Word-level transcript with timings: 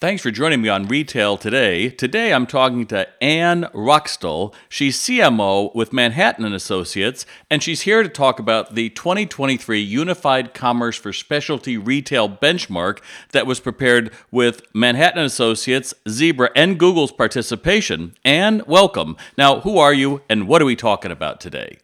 Thanks 0.00 0.22
for 0.22 0.30
joining 0.30 0.62
me 0.62 0.70
on 0.70 0.86
Retail 0.86 1.36
Today. 1.36 1.90
Today 1.90 2.32
I'm 2.32 2.46
talking 2.46 2.86
to 2.86 3.06
Ann 3.22 3.64
Ruckstuhl. 3.74 4.54
She's 4.66 4.96
CMO 4.96 5.74
with 5.74 5.92
Manhattan 5.92 6.46
and 6.46 6.54
Associates, 6.54 7.26
and 7.50 7.62
she's 7.62 7.82
here 7.82 8.02
to 8.02 8.08
talk 8.08 8.38
about 8.38 8.74
the 8.74 8.88
2023 8.88 9.78
Unified 9.78 10.54
Commerce 10.54 10.96
for 10.96 11.12
Specialty 11.12 11.76
Retail 11.76 12.30
benchmark 12.30 13.00
that 13.32 13.46
was 13.46 13.60
prepared 13.60 14.10
with 14.30 14.62
Manhattan 14.72 15.22
Associates, 15.22 15.92
Zebra, 16.08 16.48
and 16.56 16.78
Google's 16.78 17.12
participation. 17.12 18.14
Ann, 18.24 18.62
welcome. 18.66 19.18
Now, 19.36 19.60
who 19.60 19.76
are 19.76 19.92
you 19.92 20.22
and 20.30 20.48
what 20.48 20.62
are 20.62 20.64
we 20.64 20.76
talking 20.76 21.10
about 21.10 21.42
today? 21.42 21.76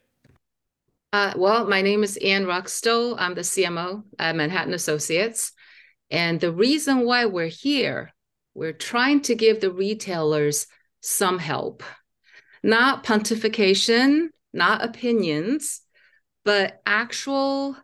Uh, 1.12 1.34
well, 1.36 1.66
my 1.66 1.82
name 1.82 2.02
is 2.02 2.16
Ann 2.16 2.46
Ruckstuhl. 2.46 3.16
I'm 3.18 3.34
the 3.34 3.42
CMO 3.42 4.04
at 4.18 4.36
Manhattan 4.36 4.72
Associates. 4.72 5.52
And 6.10 6.40
the 6.40 6.52
reason 6.52 7.04
why 7.04 7.26
we're 7.26 7.46
here, 7.46 8.12
we're 8.54 8.72
trying 8.72 9.20
to 9.22 9.34
give 9.34 9.60
the 9.60 9.70
retailers 9.70 10.66
some 11.00 11.38
help, 11.38 11.82
not 12.62 13.04
pontification, 13.04 14.28
not 14.52 14.84
opinions, 14.84 15.82
but 16.44 16.80
actual 16.86 17.76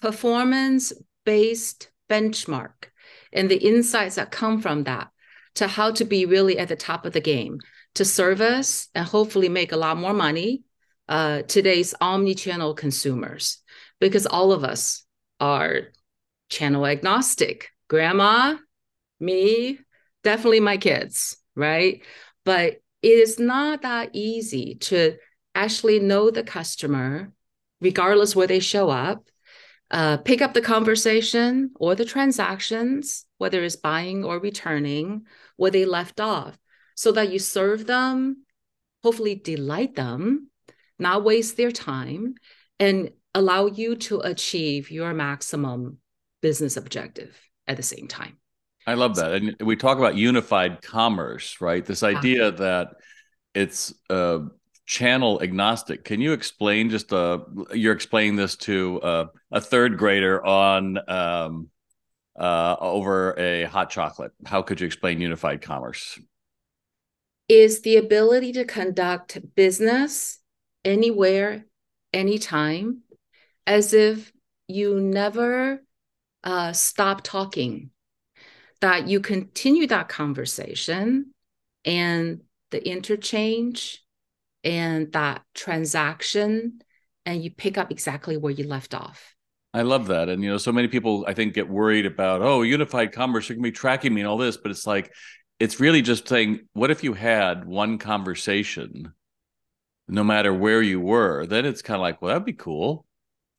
performance 0.00 0.92
based 1.24 1.90
benchmark 2.08 2.90
and 3.32 3.50
the 3.50 3.56
insights 3.56 4.16
that 4.16 4.30
come 4.30 4.60
from 4.60 4.84
that 4.84 5.08
to 5.54 5.66
how 5.66 5.90
to 5.92 6.04
be 6.04 6.26
really 6.26 6.58
at 6.58 6.68
the 6.68 6.76
top 6.76 7.04
of 7.04 7.12
the 7.12 7.20
game 7.20 7.58
to 7.94 8.04
service 8.04 8.88
and 8.94 9.06
hopefully 9.06 9.48
make 9.48 9.72
a 9.72 9.76
lot 9.76 9.96
more 9.96 10.14
money 10.14 10.62
uh, 11.08 11.42
today's 11.42 11.94
omni-channel 12.00 12.74
consumers 12.74 13.58
because 14.00 14.26
all 14.26 14.52
of 14.52 14.64
us 14.64 15.04
are 15.40 15.88
channel 16.48 16.86
agnostic. 16.86 17.70
Grandma, 17.90 18.56
me, 19.18 19.80
definitely 20.22 20.60
my 20.60 20.76
kids, 20.76 21.36
right? 21.56 22.04
But 22.44 22.74
it 23.02 23.18
is 23.18 23.40
not 23.40 23.82
that 23.82 24.10
easy 24.12 24.76
to 24.82 25.16
actually 25.56 25.98
know 25.98 26.30
the 26.30 26.44
customer, 26.44 27.32
regardless 27.80 28.36
where 28.36 28.46
they 28.46 28.60
show 28.60 28.90
up, 28.90 29.26
uh, 29.90 30.18
pick 30.18 30.40
up 30.40 30.54
the 30.54 30.60
conversation 30.60 31.72
or 31.80 31.96
the 31.96 32.04
transactions, 32.04 33.26
whether 33.38 33.60
it's 33.64 33.74
buying 33.74 34.24
or 34.24 34.38
returning, 34.38 35.26
where 35.56 35.72
they 35.72 35.84
left 35.84 36.20
off, 36.20 36.56
so 36.94 37.10
that 37.10 37.32
you 37.32 37.40
serve 37.40 37.88
them, 37.88 38.44
hopefully 39.02 39.34
delight 39.34 39.96
them, 39.96 40.48
not 41.00 41.24
waste 41.24 41.56
their 41.56 41.72
time, 41.72 42.36
and 42.78 43.10
allow 43.34 43.66
you 43.66 43.96
to 43.96 44.20
achieve 44.20 44.92
your 44.92 45.12
maximum 45.12 45.98
business 46.40 46.76
objective 46.76 47.36
at 47.70 47.76
the 47.76 47.82
same 47.84 48.08
time. 48.08 48.36
I 48.86 48.94
love 48.94 49.14
that. 49.16 49.32
And 49.32 49.56
we 49.60 49.76
talk 49.76 49.98
about 49.98 50.16
unified 50.16 50.82
commerce, 50.82 51.60
right? 51.60 51.86
This 51.86 52.02
idea 52.02 52.50
that 52.50 52.88
it's 53.54 53.94
uh, 54.10 54.40
channel 54.86 55.40
agnostic. 55.40 56.02
Can 56.04 56.20
you 56.20 56.32
explain 56.32 56.90
just 56.90 57.12
uh, 57.12 57.38
you're 57.72 57.92
explaining 57.92 58.34
this 58.34 58.56
to 58.56 59.00
uh, 59.02 59.26
a 59.52 59.60
third 59.60 59.98
grader 59.98 60.44
on 60.44 60.98
um, 61.08 61.68
uh, 62.36 62.74
over 62.80 63.38
a 63.38 63.64
hot 63.64 63.90
chocolate? 63.90 64.32
How 64.44 64.62
could 64.62 64.80
you 64.80 64.86
explain 64.86 65.20
unified 65.20 65.62
commerce? 65.62 66.18
Is 67.48 67.82
the 67.82 67.98
ability 67.98 68.52
to 68.54 68.64
conduct 68.64 69.38
business 69.54 70.38
anywhere, 70.84 71.66
anytime, 72.12 73.02
as 73.66 73.92
if 73.92 74.32
you 74.66 75.00
never 75.00 75.82
uh, 76.44 76.72
stop 76.72 77.22
talking, 77.22 77.90
that 78.80 79.08
you 79.08 79.20
continue 79.20 79.86
that 79.86 80.08
conversation 80.08 81.34
and 81.84 82.40
the 82.70 82.88
interchange 82.88 84.02
and 84.64 85.12
that 85.12 85.42
transaction, 85.54 86.80
and 87.26 87.42
you 87.42 87.50
pick 87.50 87.76
up 87.78 87.90
exactly 87.90 88.36
where 88.36 88.52
you 88.52 88.66
left 88.66 88.94
off. 88.94 89.34
I 89.72 89.82
love 89.82 90.08
that. 90.08 90.28
And, 90.28 90.42
you 90.42 90.50
know, 90.50 90.58
so 90.58 90.72
many 90.72 90.88
people, 90.88 91.24
I 91.28 91.34
think, 91.34 91.54
get 91.54 91.68
worried 91.68 92.04
about, 92.04 92.42
oh, 92.42 92.62
unified 92.62 93.12
commerce, 93.12 93.48
you're 93.48 93.56
going 93.56 93.64
to 93.64 93.70
be 93.70 93.76
tracking 93.76 94.12
me 94.12 94.20
and 94.20 94.28
all 94.28 94.36
this. 94.36 94.56
But 94.56 94.70
it's 94.70 94.86
like, 94.86 95.12
it's 95.60 95.78
really 95.78 96.02
just 96.02 96.26
saying, 96.26 96.66
what 96.72 96.90
if 96.90 97.04
you 97.04 97.12
had 97.12 97.64
one 97.64 97.98
conversation, 97.98 99.12
no 100.08 100.24
matter 100.24 100.52
where 100.52 100.82
you 100.82 101.00
were? 101.00 101.46
Then 101.46 101.66
it's 101.66 101.82
kind 101.82 101.96
of 101.96 102.02
like, 102.02 102.20
well, 102.20 102.30
that'd 102.30 102.44
be 102.44 102.52
cool. 102.52 103.06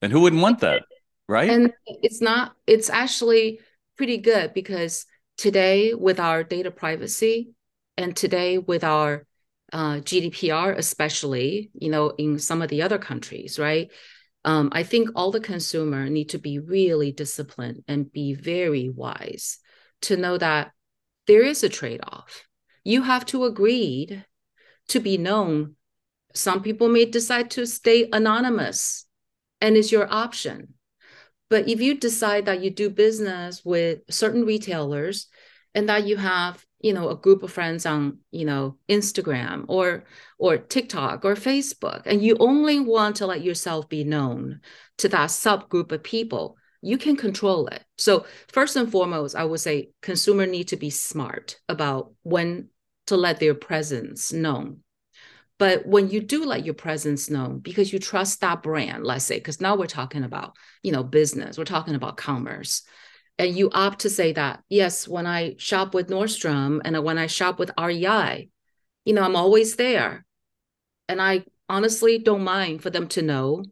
And 0.01 0.11
who 0.11 0.21
wouldn't 0.21 0.41
want 0.41 0.59
that? 0.59 0.83
Right? 1.31 1.49
And 1.49 1.73
it's 1.87 2.21
not, 2.21 2.53
it's 2.67 2.89
actually 2.89 3.61
pretty 3.97 4.17
good 4.17 4.53
because 4.53 5.05
today 5.37 5.93
with 5.93 6.19
our 6.19 6.43
data 6.43 6.71
privacy 6.71 7.53
and 7.97 8.15
today 8.15 8.57
with 8.57 8.83
our 8.83 9.25
uh, 9.71 10.01
GDPR, 10.01 10.73
especially, 10.77 11.71
you 11.73 11.89
know, 11.89 12.09
in 12.09 12.37
some 12.37 12.61
of 12.61 12.69
the 12.69 12.81
other 12.81 12.97
countries, 12.97 13.57
right? 13.57 13.89
Um, 14.43 14.69
I 14.73 14.83
think 14.83 15.09
all 15.15 15.31
the 15.31 15.39
consumer 15.39 16.09
need 16.09 16.29
to 16.29 16.37
be 16.37 16.59
really 16.59 17.11
disciplined 17.11 17.83
and 17.87 18.11
be 18.11 18.33
very 18.33 18.89
wise 18.89 19.59
to 20.01 20.17
know 20.17 20.37
that 20.37 20.71
there 21.27 21.43
is 21.43 21.63
a 21.63 21.69
trade-off. 21.69 22.45
You 22.83 23.03
have 23.03 23.25
to 23.27 23.45
agree 23.45 24.21
to 24.89 24.99
be 24.99 25.17
known. 25.17 25.75
Some 26.33 26.61
people 26.61 26.89
may 26.89 27.05
decide 27.05 27.51
to 27.51 27.65
stay 27.65 28.09
anonymous, 28.11 29.05
and 29.61 29.77
it's 29.77 29.91
your 29.91 30.11
option. 30.11 30.73
But 31.51 31.67
if 31.67 31.81
you 31.81 31.95
decide 31.95 32.45
that 32.45 32.63
you 32.63 32.69
do 32.69 32.89
business 32.89 33.65
with 33.65 33.99
certain 34.09 34.45
retailers 34.45 35.27
and 35.75 35.89
that 35.89 36.05
you 36.05 36.15
have, 36.15 36.65
you 36.79 36.93
know, 36.93 37.09
a 37.09 37.17
group 37.17 37.43
of 37.43 37.51
friends 37.51 37.85
on, 37.85 38.19
you 38.31 38.45
know, 38.45 38.77
Instagram 38.87 39.65
or 39.67 40.05
or 40.39 40.57
TikTok 40.57 41.25
or 41.25 41.35
Facebook, 41.35 42.03
and 42.05 42.23
you 42.23 42.37
only 42.39 42.79
want 42.79 43.17
to 43.17 43.27
let 43.27 43.43
yourself 43.43 43.89
be 43.89 44.05
known 44.05 44.61
to 44.99 45.09
that 45.09 45.29
subgroup 45.29 45.91
of 45.91 46.03
people, 46.03 46.55
you 46.81 46.97
can 46.97 47.17
control 47.17 47.67
it. 47.67 47.83
So 47.97 48.25
first 48.47 48.77
and 48.77 48.89
foremost, 48.89 49.35
I 49.35 49.43
would 49.43 49.59
say 49.59 49.89
consumer 50.01 50.45
need 50.45 50.69
to 50.69 50.77
be 50.77 50.89
smart 50.89 51.59
about 51.67 52.13
when 52.23 52.69
to 53.07 53.17
let 53.17 53.41
their 53.41 53.55
presence 53.55 54.31
known 54.31 54.83
but 55.61 55.85
when 55.85 56.09
you 56.09 56.21
do 56.21 56.43
let 56.43 56.65
your 56.65 56.73
presence 56.73 57.29
known 57.29 57.59
because 57.59 57.93
you 57.93 57.99
trust 57.99 58.41
that 58.41 58.63
brand, 58.63 59.03
let's 59.03 59.25
say, 59.25 59.37
because 59.37 59.61
now 59.61 59.75
we're 59.75 59.85
talking 59.85 60.23
about, 60.23 60.55
you 60.81 60.91
know, 60.91 61.03
business, 61.03 61.55
we're 61.55 61.65
talking 61.65 61.93
about 61.93 62.17
commerce. 62.17 62.81
And 63.37 63.55
you 63.55 63.69
opt 63.71 63.99
to 63.99 64.09
say 64.09 64.33
that, 64.33 64.63
yes, 64.69 65.07
when 65.07 65.27
I 65.27 65.53
shop 65.59 65.93
with 65.93 66.09
Nordstrom 66.09 66.81
and 66.83 67.03
when 67.03 67.19
I 67.19 67.27
shop 67.27 67.59
with 67.59 67.69
REI, 67.79 68.49
you 69.05 69.13
know, 69.13 69.21
I'm 69.21 69.35
always 69.35 69.75
there. 69.75 70.25
And 71.07 71.21
I 71.21 71.45
honestly 71.69 72.17
don't 72.17 72.43
mind 72.43 72.81
for 72.81 72.89
them 72.89 73.07
to 73.09 73.21
know 73.21 73.63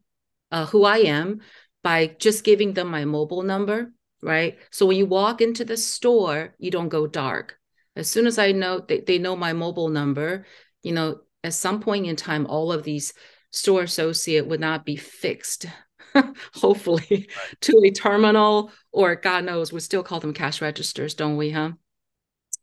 uh, 0.51 0.67
who 0.67 0.83
I 0.83 0.97
am 0.97 1.39
by 1.81 2.15
just 2.19 2.43
giving 2.43 2.73
them 2.73 2.89
my 2.89 3.05
mobile 3.05 3.41
number, 3.41 3.91
right? 4.21 4.59
So 4.69 4.85
when 4.85 4.97
you 4.97 5.07
walk 5.07 5.41
into 5.41 5.65
the 5.65 5.75
store, 5.75 6.53
you 6.59 6.69
don't 6.69 6.89
go 6.89 7.07
dark. 7.07 7.57
As 7.95 8.07
soon 8.11 8.27
as 8.27 8.37
I 8.37 8.51
know 8.51 8.77
they, 8.77 8.99
they 8.99 9.17
know 9.17 9.35
my 9.35 9.53
mobile 9.53 9.89
number, 9.89 10.45
you 10.83 10.91
know, 10.91 11.21
at 11.43 11.53
some 11.53 11.79
point 11.79 12.05
in 12.05 12.15
time, 12.15 12.45
all 12.45 12.71
of 12.71 12.83
these 12.83 13.13
store 13.51 13.83
associate 13.83 14.47
would 14.47 14.59
not 14.59 14.85
be 14.85 14.95
fixed, 14.95 15.65
hopefully, 16.53 17.05
right. 17.09 17.61
to 17.61 17.81
a 17.85 17.91
terminal 17.91 18.71
or 18.91 19.15
God 19.15 19.45
knows, 19.45 19.71
we 19.71 19.79
still 19.79 20.03
call 20.03 20.19
them 20.19 20.33
cash 20.33 20.61
registers, 20.61 21.13
don't 21.13 21.37
we, 21.37 21.51
huh? 21.51 21.71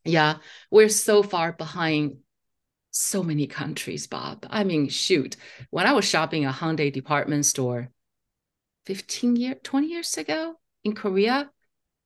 Yeah, 0.04 0.37
we're 0.70 0.88
so 0.88 1.22
far 1.22 1.53
behind 1.53 2.19
so 2.91 3.22
many 3.22 3.47
countries, 3.47 4.06
Bob. 4.06 4.47
I 4.48 4.64
mean, 4.64 4.88
shoot, 4.88 5.37
when 5.70 5.87
I 5.87 5.93
was 5.93 6.04
shopping 6.04 6.47
a 6.47 6.53
Hyundai 6.53 6.93
department 6.93 7.44
store 7.47 7.91
15 8.87 9.37
years, 9.37 9.56
20 9.62 9.87
years 9.88 10.16
ago 10.16 10.54
in 10.84 10.94
Korea, 10.94 11.50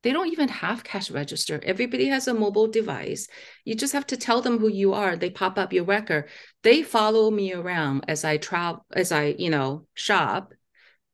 they 0.03 0.11
don't 0.11 0.31
even 0.31 0.49
have 0.49 0.83
cash 0.83 1.11
register. 1.11 1.59
Everybody 1.63 2.07
has 2.07 2.27
a 2.27 2.33
mobile 2.33 2.67
device. 2.67 3.27
You 3.65 3.75
just 3.75 3.93
have 3.93 4.07
to 4.07 4.17
tell 4.17 4.41
them 4.41 4.57
who 4.57 4.67
you 4.67 4.93
are. 4.93 5.15
They 5.15 5.29
pop 5.29 5.57
up 5.57 5.73
your 5.73 5.83
record. 5.83 6.29
They 6.63 6.81
follow 6.81 7.29
me 7.29 7.53
around 7.53 8.05
as 8.07 8.25
I 8.25 8.37
travel, 8.37 8.85
as 8.91 9.11
I, 9.11 9.35
you 9.37 9.49
know, 9.49 9.85
shop. 9.93 10.53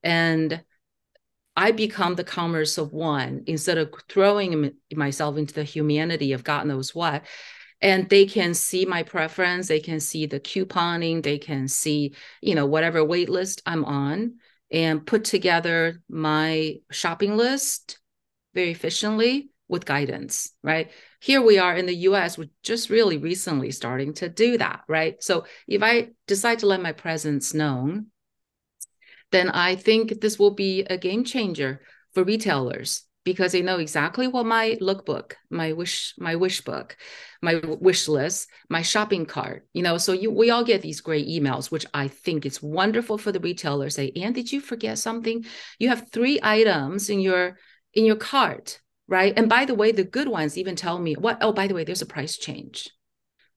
And 0.03 0.63
I 1.55 1.71
become 1.71 2.15
the 2.15 2.23
commerce 2.23 2.77
of 2.77 2.93
one 2.93 3.43
instead 3.47 3.77
of 3.77 3.93
throwing 4.07 4.71
myself 4.93 5.37
into 5.37 5.53
the 5.53 5.63
humanity 5.63 6.31
of 6.33 6.43
God 6.43 6.67
knows 6.67 6.95
what. 6.95 7.23
And 7.81 8.09
they 8.09 8.25
can 8.25 8.53
see 8.53 8.85
my 8.85 9.03
preference. 9.03 9.67
They 9.67 9.79
can 9.79 9.99
see 9.99 10.25
the 10.27 10.39
couponing. 10.39 11.23
They 11.23 11.39
can 11.39 11.67
see, 11.67 12.13
you 12.41 12.55
know, 12.55 12.65
whatever 12.65 13.03
wait 13.03 13.27
list 13.27 13.61
I'm 13.65 13.83
on 13.85 14.35
and 14.71 15.05
put 15.05 15.23
together 15.23 16.01
my 16.09 16.75
shopping 16.91 17.37
list 17.37 17.99
very 18.57 18.71
efficiently 18.71 19.51
with 19.67 19.85
guidance, 19.85 20.51
right? 20.63 20.89
Here 21.21 21.41
we 21.43 21.59
are 21.59 21.75
in 21.75 21.85
the 21.85 22.07
US, 22.09 22.39
we're 22.39 22.49
just 22.63 22.89
really 22.89 23.17
recently 23.17 23.69
starting 23.69 24.13
to 24.15 24.29
do 24.29 24.57
that, 24.57 24.81
right? 24.87 25.21
So 25.21 25.45
if 25.67 25.83
I 25.83 26.09
decide 26.25 26.59
to 26.59 26.65
let 26.65 26.81
my 26.81 26.91
presence 26.91 27.53
known, 27.53 28.07
then 29.31 29.51
I 29.51 29.75
think 29.75 30.21
this 30.21 30.39
will 30.39 30.55
be 30.55 30.85
a 30.85 30.97
game 30.97 31.23
changer 31.23 31.81
for 32.15 32.23
retailers 32.23 33.03
because 33.23 33.51
they 33.51 33.61
know 33.61 33.77
exactly 33.77 34.25
what 34.27 34.47
my 34.47 34.75
lookbook, 34.81 35.33
my 35.51 35.73
wish, 35.73 36.15
my 36.17 36.35
wish 36.35 36.61
book, 36.61 36.97
my 37.43 37.61
wish 37.63 38.07
list, 38.07 38.47
my 38.69 38.81
shopping 38.81 39.27
cart, 39.27 39.67
you 39.73 39.83
know. 39.83 39.97
So 39.99 40.13
you 40.13 40.31
we 40.31 40.49
all 40.49 40.63
get 40.63 40.81
these 40.81 41.01
great 41.01 41.27
emails, 41.27 41.69
which 41.69 41.85
I 41.93 42.07
think 42.07 42.45
it's 42.45 42.63
wonderful 42.63 43.17
for 43.19 43.31
the 43.31 43.41
retailer. 43.41 43.89
Say, 43.91 44.13
and 44.15 44.33
did 44.33 44.51
you 44.51 44.61
forget 44.61 44.97
something? 44.97 45.45
You 45.77 45.89
have 45.89 46.09
three 46.09 46.39
items 46.41 47.09
in 47.09 47.19
your 47.19 47.57
in 47.97 48.05
your 48.05 48.15
cart, 48.15 48.79
right? 49.07 49.33
And 49.35 49.49
by 49.49 49.65
the 49.65 49.73
way, 49.73 49.91
the 49.91 50.03
good 50.03 50.27
ones 50.27 50.55
even 50.57 50.75
tell 50.75 50.99
me 50.99 51.15
what, 51.15 51.39
oh, 51.41 51.51
by 51.51 51.65
the 51.65 51.73
way, 51.73 51.83
there's 51.83 52.03
a 52.03 52.05
price 52.05 52.37
change. 52.37 52.89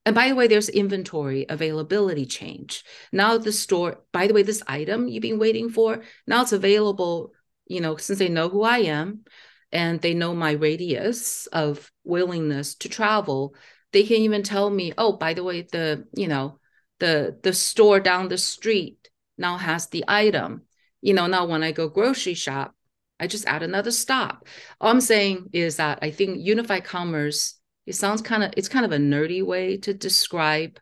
And 0.03 0.15
by 0.15 0.29
the 0.29 0.35
way, 0.35 0.47
there's 0.47 0.67
inventory 0.67 1.45
availability 1.47 2.25
change. 2.25 2.83
Now 3.13 3.37
the 3.37 3.51
store, 3.51 4.01
by 4.11 4.25
the 4.25 4.33
way, 4.33 4.41
this 4.41 4.63
item 4.65 5.07
you've 5.07 5.21
been 5.21 5.37
waiting 5.37 5.69
for, 5.69 6.01
now 6.25 6.41
it's 6.41 6.53
available, 6.53 7.33
you 7.67 7.81
know, 7.81 7.97
since 7.97 8.17
they 8.17 8.29
know 8.29 8.49
who 8.49 8.63
I 8.63 8.79
am 8.79 9.25
and 9.71 10.01
they 10.01 10.15
know 10.15 10.33
my 10.33 10.53
radius 10.53 11.45
of 11.47 11.91
willingness 12.03 12.73
to 12.75 12.89
travel, 12.89 13.53
they 13.93 14.03
can 14.03 14.17
even 14.17 14.41
tell 14.41 14.71
me, 14.71 14.91
oh, 14.97 15.13
by 15.13 15.35
the 15.35 15.43
way, 15.43 15.61
the, 15.61 16.07
you 16.15 16.27
know, 16.27 16.57
the 16.99 17.37
the 17.43 17.53
store 17.53 17.99
down 17.99 18.27
the 18.27 18.37
street 18.37 19.09
now 19.37 19.57
has 19.57 19.87
the 19.87 20.03
item. 20.07 20.63
You 21.01 21.13
know, 21.13 21.27
now 21.27 21.45
when 21.45 21.63
I 21.63 21.73
go 21.73 21.89
grocery 21.89 22.33
shop, 22.33 22.75
I 23.21 23.27
just 23.27 23.45
add 23.45 23.61
another 23.61 23.91
stop. 23.91 24.47
All 24.81 24.89
I'm 24.89 24.99
saying 24.99 25.51
is 25.53 25.75
that 25.75 25.99
I 26.01 26.09
think 26.09 26.39
unified 26.41 26.83
commerce, 26.83 27.59
it 27.85 27.93
sounds 27.93 28.21
kind 28.23 28.43
of, 28.43 28.51
it's 28.57 28.67
kind 28.67 28.83
of 28.83 28.91
a 28.91 28.97
nerdy 28.97 29.45
way 29.45 29.77
to 29.77 29.93
describe 29.93 30.79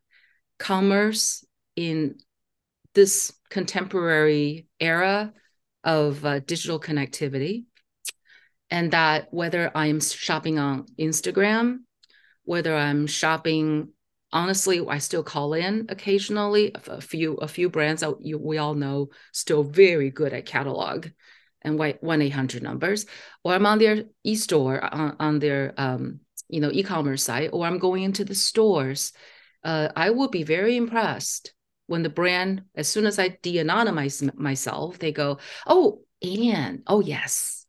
commerce 0.58 1.46
in 1.76 2.16
this 2.96 3.34
contemporary 3.50 4.68
era 4.80 5.34
of 5.84 6.26
uh, 6.26 6.40
digital 6.40 6.80
connectivity. 6.80 7.66
And 8.72 8.92
that 8.92 9.28
whether 9.32 9.70
I'm 9.76 10.00
shopping 10.00 10.60
on 10.60 10.86
Instagram, 10.98 11.80
whether 12.44 12.74
I'm 12.76 13.06
shopping, 13.06 13.90
honestly, 14.32 14.82
I 14.88 15.00
still 15.00 15.24
call 15.24 15.54
in 15.54 15.88
occasionally. 15.90 16.72
A 16.88 17.02
few, 17.02 17.36
a 17.36 17.48
few 17.50 17.70
brands 17.70 18.02
that 18.02 18.16
you, 18.22 18.38
we 18.38 18.60
all 18.60 18.76
know 18.76 19.10
still 19.34 19.64
very 19.64 20.10
good 20.10 20.34
at 20.34 20.46
catalog 20.46 21.08
and 21.62 21.78
white 21.78 22.02
1-800 22.04 22.62
numbers 22.62 23.06
or 23.44 23.54
i'm 23.54 23.66
on 23.66 23.80
their 23.80 24.04
e-store 24.24 24.84
on, 24.94 25.16
on 25.20 25.40
their 25.40 25.74
um, 25.78 26.20
you 26.48 26.60
know 26.60 26.72
e-commerce 26.72 27.24
site 27.24 27.50
or 27.54 27.66
i'm 27.66 27.80
going 27.80 28.04
into 28.04 28.24
the 28.24 28.36
stores 28.36 29.14
uh, 29.64 29.90
i 29.96 30.10
will 30.10 30.30
be 30.30 30.44
very 30.44 30.76
impressed 30.76 31.54
when 31.88 32.04
the 32.04 32.10
brand 32.10 32.64
as 32.76 32.88
soon 32.88 33.06
as 33.06 33.20
i 33.20 33.30
de-anonymize 33.42 34.34
myself 34.36 35.00
they 35.00 35.12
go 35.12 35.38
oh 35.68 36.02
and 36.22 36.84
oh 36.88 37.00
yes 37.00 37.66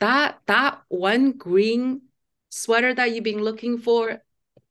that 0.00 0.38
that 0.46 0.80
one 0.88 1.32
green 1.32 2.02
sweater 2.50 2.94
that 2.94 3.12
you've 3.12 3.24
been 3.24 3.42
looking 3.42 3.78
for 3.78 4.18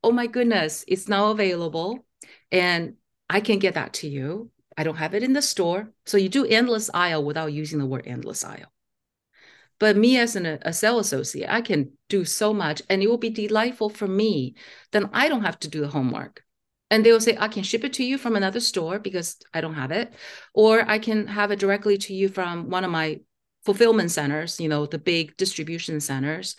oh 0.03 0.11
my 0.11 0.27
goodness 0.27 0.85
it's 0.87 1.09
now 1.09 1.31
available 1.31 2.05
and 2.51 2.95
i 3.29 3.39
can 3.39 3.59
get 3.59 3.73
that 3.73 3.93
to 3.93 4.07
you 4.07 4.49
I 4.77 4.83
don't 4.83 4.97
have 4.97 5.13
it 5.13 5.23
in 5.23 5.33
the 5.33 5.41
store. 5.41 5.89
So 6.05 6.17
you 6.17 6.29
do 6.29 6.45
endless 6.45 6.89
aisle 6.93 7.23
without 7.23 7.53
using 7.53 7.79
the 7.79 7.85
word 7.85 8.03
endless 8.05 8.43
aisle. 8.43 8.71
But 9.79 9.97
me 9.97 10.17
as 10.17 10.35
an, 10.35 10.45
a 10.45 10.71
sales 10.71 11.07
associate, 11.07 11.49
I 11.49 11.61
can 11.61 11.91
do 12.09 12.25
so 12.25 12.53
much 12.53 12.81
and 12.89 13.01
it 13.01 13.09
will 13.09 13.17
be 13.17 13.29
delightful 13.29 13.89
for 13.89 14.07
me. 14.07 14.55
Then 14.91 15.09
I 15.13 15.27
don't 15.27 15.43
have 15.43 15.59
to 15.59 15.67
do 15.67 15.81
the 15.81 15.87
homework. 15.87 16.43
And 16.89 17.03
they 17.03 17.11
will 17.11 17.19
say, 17.19 17.35
I 17.39 17.47
can 17.47 17.63
ship 17.63 17.83
it 17.83 17.93
to 17.93 18.03
you 18.03 18.17
from 18.17 18.35
another 18.35 18.59
store 18.59 18.99
because 18.99 19.37
I 19.53 19.61
don't 19.61 19.73
have 19.73 19.91
it. 19.91 20.13
Or 20.53 20.87
I 20.87 20.99
can 20.99 21.27
have 21.27 21.51
it 21.51 21.59
directly 21.59 21.97
to 21.97 22.13
you 22.13 22.29
from 22.29 22.69
one 22.69 22.83
of 22.83 22.91
my 22.91 23.21
fulfillment 23.65 24.11
centers, 24.11 24.59
you 24.59 24.69
know, 24.69 24.85
the 24.85 24.99
big 24.99 25.35
distribution 25.37 25.99
centers. 25.99 26.55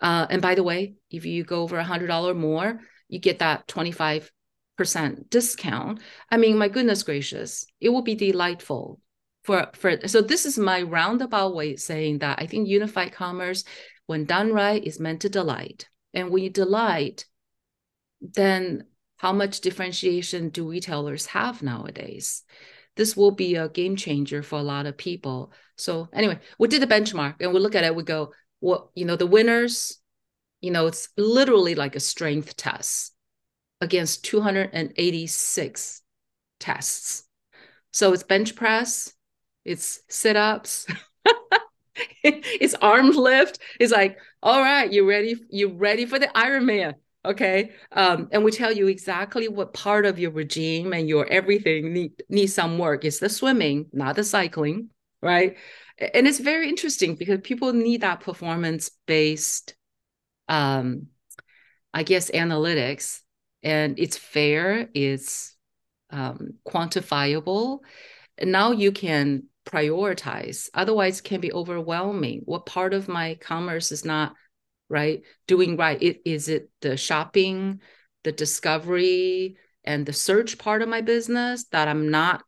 Uh, 0.00 0.26
and 0.28 0.42
by 0.42 0.54
the 0.54 0.62
way, 0.62 0.94
if 1.10 1.24
you 1.24 1.44
go 1.44 1.62
over 1.62 1.78
a 1.78 1.84
$100 1.84 2.36
more, 2.36 2.80
you 3.08 3.18
get 3.18 3.38
that 3.38 3.68
25 3.68 4.30
percent 4.76 5.30
discount 5.30 6.00
i 6.30 6.36
mean 6.36 6.58
my 6.58 6.68
goodness 6.68 7.02
gracious 7.02 7.66
it 7.80 7.88
will 7.88 8.02
be 8.02 8.14
delightful 8.14 9.00
for 9.42 9.68
for 9.74 10.06
so 10.06 10.20
this 10.20 10.44
is 10.44 10.58
my 10.58 10.82
roundabout 10.82 11.54
way 11.54 11.76
saying 11.76 12.18
that 12.18 12.38
i 12.40 12.46
think 12.46 12.68
unified 12.68 13.12
commerce 13.12 13.64
when 14.06 14.24
done 14.24 14.52
right 14.52 14.84
is 14.84 15.00
meant 15.00 15.20
to 15.22 15.28
delight. 15.28 15.88
And 16.14 16.30
when 16.30 16.42
you 16.42 16.50
delight 16.50 17.26
then 18.20 18.86
how 19.18 19.32
much 19.32 19.60
differentiation 19.60 20.48
do 20.48 20.68
retailers 20.68 21.26
have 21.26 21.62
nowadays? 21.62 22.42
This 22.96 23.16
will 23.16 23.30
be 23.30 23.56
a 23.56 23.68
game 23.68 23.94
changer 23.94 24.42
for 24.42 24.58
a 24.58 24.62
lot 24.62 24.86
of 24.86 24.96
people. 24.96 25.52
So 25.76 26.08
anyway 26.12 26.38
we 26.58 26.68
did 26.68 26.82
a 26.82 26.86
benchmark 26.86 27.36
and 27.40 27.52
we 27.52 27.60
look 27.60 27.74
at 27.74 27.84
it 27.84 27.94
we 27.94 28.02
go 28.02 28.32
well 28.60 28.90
you 28.94 29.04
know 29.04 29.16
the 29.16 29.26
winners 29.26 29.98
you 30.62 30.70
know 30.70 30.86
it's 30.86 31.08
literally 31.18 31.74
like 31.74 31.94
a 31.94 32.00
strength 32.00 32.56
test 32.56 33.12
against 33.80 34.24
286 34.24 36.02
tests. 36.60 37.24
So 37.92 38.12
it's 38.12 38.22
bench 38.22 38.54
press, 38.54 39.12
it's 39.64 40.00
sit 40.08 40.36
ups, 40.36 40.86
it's 42.22 42.74
arm 42.74 43.10
lift. 43.10 43.58
It's 43.80 43.92
like, 43.92 44.18
all 44.42 44.60
right, 44.60 44.90
you 44.92 45.08
ready? 45.08 45.36
You 45.50 45.72
ready 45.72 46.06
for 46.06 46.18
the 46.18 46.28
Ironman? 46.28 46.94
Okay. 47.24 47.72
Um, 47.90 48.28
and 48.30 48.44
we 48.44 48.52
tell 48.52 48.72
you 48.72 48.86
exactly 48.86 49.48
what 49.48 49.74
part 49.74 50.06
of 50.06 50.18
your 50.18 50.30
regime 50.30 50.92
and 50.92 51.08
your 51.08 51.26
everything 51.26 51.92
need 51.92 52.12
need 52.28 52.46
some 52.48 52.78
work. 52.78 53.04
It's 53.04 53.18
the 53.18 53.28
swimming, 53.28 53.86
not 53.92 54.14
the 54.16 54.24
cycling, 54.24 54.90
right? 55.22 55.56
And 55.98 56.28
it's 56.28 56.38
very 56.38 56.68
interesting 56.68 57.16
because 57.16 57.40
people 57.42 57.72
need 57.72 58.02
that 58.02 58.20
performance 58.20 58.90
based, 59.06 59.74
um, 60.48 61.08
I 61.92 62.02
guess, 62.02 62.30
analytics 62.30 63.22
and 63.66 63.98
it's 63.98 64.16
fair, 64.16 64.88
it's 64.94 65.56
um, 66.10 66.54
quantifiable. 66.64 67.80
And 68.38 68.52
now 68.52 68.70
you 68.70 68.92
can 68.92 69.48
prioritize. 69.66 70.68
Otherwise, 70.72 71.20
can 71.20 71.40
be 71.40 71.52
overwhelming. 71.52 72.42
What 72.44 72.64
part 72.64 72.94
of 72.94 73.08
my 73.08 73.34
commerce 73.34 73.90
is 73.90 74.04
not 74.04 74.34
right 74.88 75.22
doing 75.48 75.76
right? 75.76 76.00
It, 76.00 76.20
is 76.24 76.48
it 76.48 76.70
the 76.80 76.96
shopping, 76.96 77.80
the 78.22 78.30
discovery, 78.30 79.56
and 79.82 80.06
the 80.06 80.12
search 80.12 80.58
part 80.58 80.80
of 80.80 80.88
my 80.88 81.00
business 81.00 81.64
that 81.72 81.88
I'm 81.88 82.08
not 82.08 82.44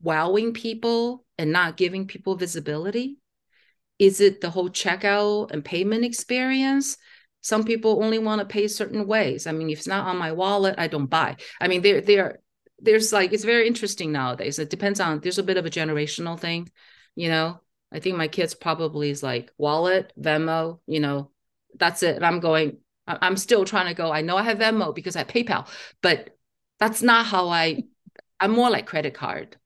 wowing 0.00 0.52
people 0.52 1.24
and 1.36 1.50
not 1.50 1.76
giving 1.76 2.06
people 2.06 2.36
visibility? 2.36 3.16
Is 3.98 4.20
it 4.20 4.40
the 4.40 4.50
whole 4.50 4.70
checkout 4.70 5.50
and 5.50 5.64
payment 5.64 6.04
experience? 6.04 6.96
Some 7.44 7.64
people 7.64 8.02
only 8.02 8.18
want 8.18 8.40
to 8.40 8.46
pay 8.46 8.66
certain 8.68 9.06
ways. 9.06 9.46
I 9.46 9.52
mean, 9.52 9.68
if 9.68 9.80
it's 9.80 9.86
not 9.86 10.06
on 10.06 10.16
my 10.16 10.32
wallet, 10.32 10.76
I 10.78 10.86
don't 10.88 11.06
buy. 11.06 11.36
I 11.60 11.68
mean, 11.68 11.82
there 11.82 12.00
there 12.00 12.38
there's 12.78 13.12
like 13.12 13.34
it's 13.34 13.44
very 13.44 13.66
interesting 13.66 14.12
nowadays. 14.12 14.58
It 14.58 14.70
depends 14.70 14.98
on 14.98 15.20
there's 15.20 15.38
a 15.38 15.42
bit 15.42 15.58
of 15.58 15.66
a 15.66 15.70
generational 15.70 16.40
thing, 16.40 16.70
you 17.14 17.28
know. 17.28 17.60
I 17.92 18.00
think 18.00 18.16
my 18.16 18.28
kids 18.28 18.54
probably 18.54 19.10
is 19.10 19.22
like 19.22 19.52
wallet, 19.58 20.10
Venmo, 20.18 20.80
you 20.86 21.00
know, 21.00 21.30
that's 21.78 22.02
it. 22.02 22.16
And 22.16 22.24
I'm 22.24 22.40
going, 22.40 22.78
I'm 23.06 23.36
still 23.36 23.66
trying 23.66 23.88
to 23.88 23.94
go. 23.94 24.10
I 24.10 24.22
know 24.22 24.38
I 24.38 24.42
have 24.42 24.58
Venmo 24.58 24.94
because 24.94 25.14
I 25.14 25.20
have 25.20 25.28
PayPal, 25.28 25.68
but 26.00 26.36
that's 26.80 27.02
not 27.02 27.26
how 27.26 27.50
I. 27.50 27.84
I'm 28.40 28.52
more 28.52 28.70
like 28.70 28.86
credit 28.86 29.12
card. 29.12 29.58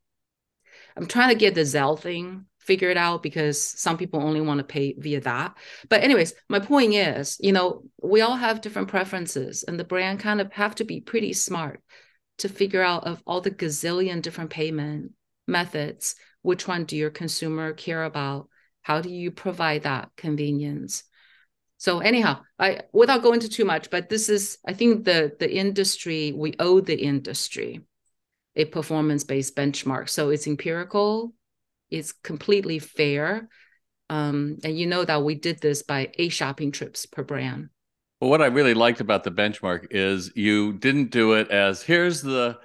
I'm 0.97 1.07
trying 1.07 1.29
to 1.29 1.37
get 1.37 1.55
the 1.55 1.61
Zelle 1.61 1.99
thing 1.99 2.47
figure 2.69 2.91
it 2.91 2.99
out 2.99 3.23
because 3.23 3.59
some 3.59 3.97
people 3.97 4.23
only 4.23 4.43
want 4.43 4.59
to 4.59 4.65
pay 4.65 4.95
via 4.99 5.23
that. 5.23 5.57
But 5.89 6.03
anyways, 6.03 6.35
my 6.51 6.61
point 6.61 6.93
is, 6.93 7.39
you 7.41 7.51
know, 7.51 7.85
we 8.03 8.21
all 8.21 8.37
have 8.37 8.61
different 8.61 8.89
preferences 8.89 9.63
and 9.63 9.81
the 9.81 9.85
brand 9.85 10.21
kind 10.21 10.39
of 10.39 10.53
have 10.53 10.75
to 10.75 10.85
be 10.85 11.01
pretty 11.01 11.33
smart 11.33 11.81
to 12.39 12.49
figure 12.51 12.83
out 12.83 13.05
of 13.05 13.23
all 13.27 13.41
the 13.41 13.51
gazillion 13.51 14.21
different 14.21 14.51
payment 14.51 15.13
methods, 15.47 16.15
which 16.43 16.69
one 16.69 16.85
do 16.85 16.95
your 16.95 17.09
consumer 17.09 17.73
care 17.73 18.05
about? 18.05 18.51
How 18.83 19.01
do 19.01 19.09
you 19.09 19.31
provide 19.31 19.85
that 19.85 20.11
convenience? 20.19 21.05
So 21.79 22.01
anyhow, 22.01 22.43
I 22.59 22.83
without 22.93 23.23
going 23.23 23.41
into 23.41 23.49
too 23.49 23.65
much, 23.65 23.89
but 23.89 24.11
this 24.11 24.29
is 24.29 24.59
I 24.67 24.75
think 24.75 25.05
the 25.07 25.33
the 25.39 25.51
industry 25.51 26.33
we 26.33 26.53
owe 26.59 26.81
the 26.81 27.01
industry 27.01 27.81
a 28.57 28.67
performance 28.67 29.25
based 29.25 29.57
benchmark. 29.57 30.11
So 30.11 30.29
it's 30.29 30.47
empirical, 30.47 31.33
is 31.91 32.13
completely 32.13 32.79
fair. 32.79 33.49
Um, 34.11 34.59
and 34.65 34.79
you 34.79 34.87
know 34.87 35.05
that 35.05 35.23
we 35.23 35.35
did 35.35 35.61
this 35.61 35.83
by 35.83 36.11
eight 36.19 36.33
shopping 36.33 36.73
trips 36.73 37.07
per 37.07 37.23
brand. 37.23 37.69
Well, 38.21 38.31
what 38.31 38.43
I 38.43 38.47
really 38.47 38.75
liked 38.75 39.01
about 39.01 39.23
the 39.23 39.31
benchmark 39.31 39.89
is 39.91 40.33
you 40.35 40.73
didn't 40.73 41.11
do 41.11 41.35
it 41.35 41.51
as 41.51 41.83
here's 41.83 42.23
the 42.23 42.59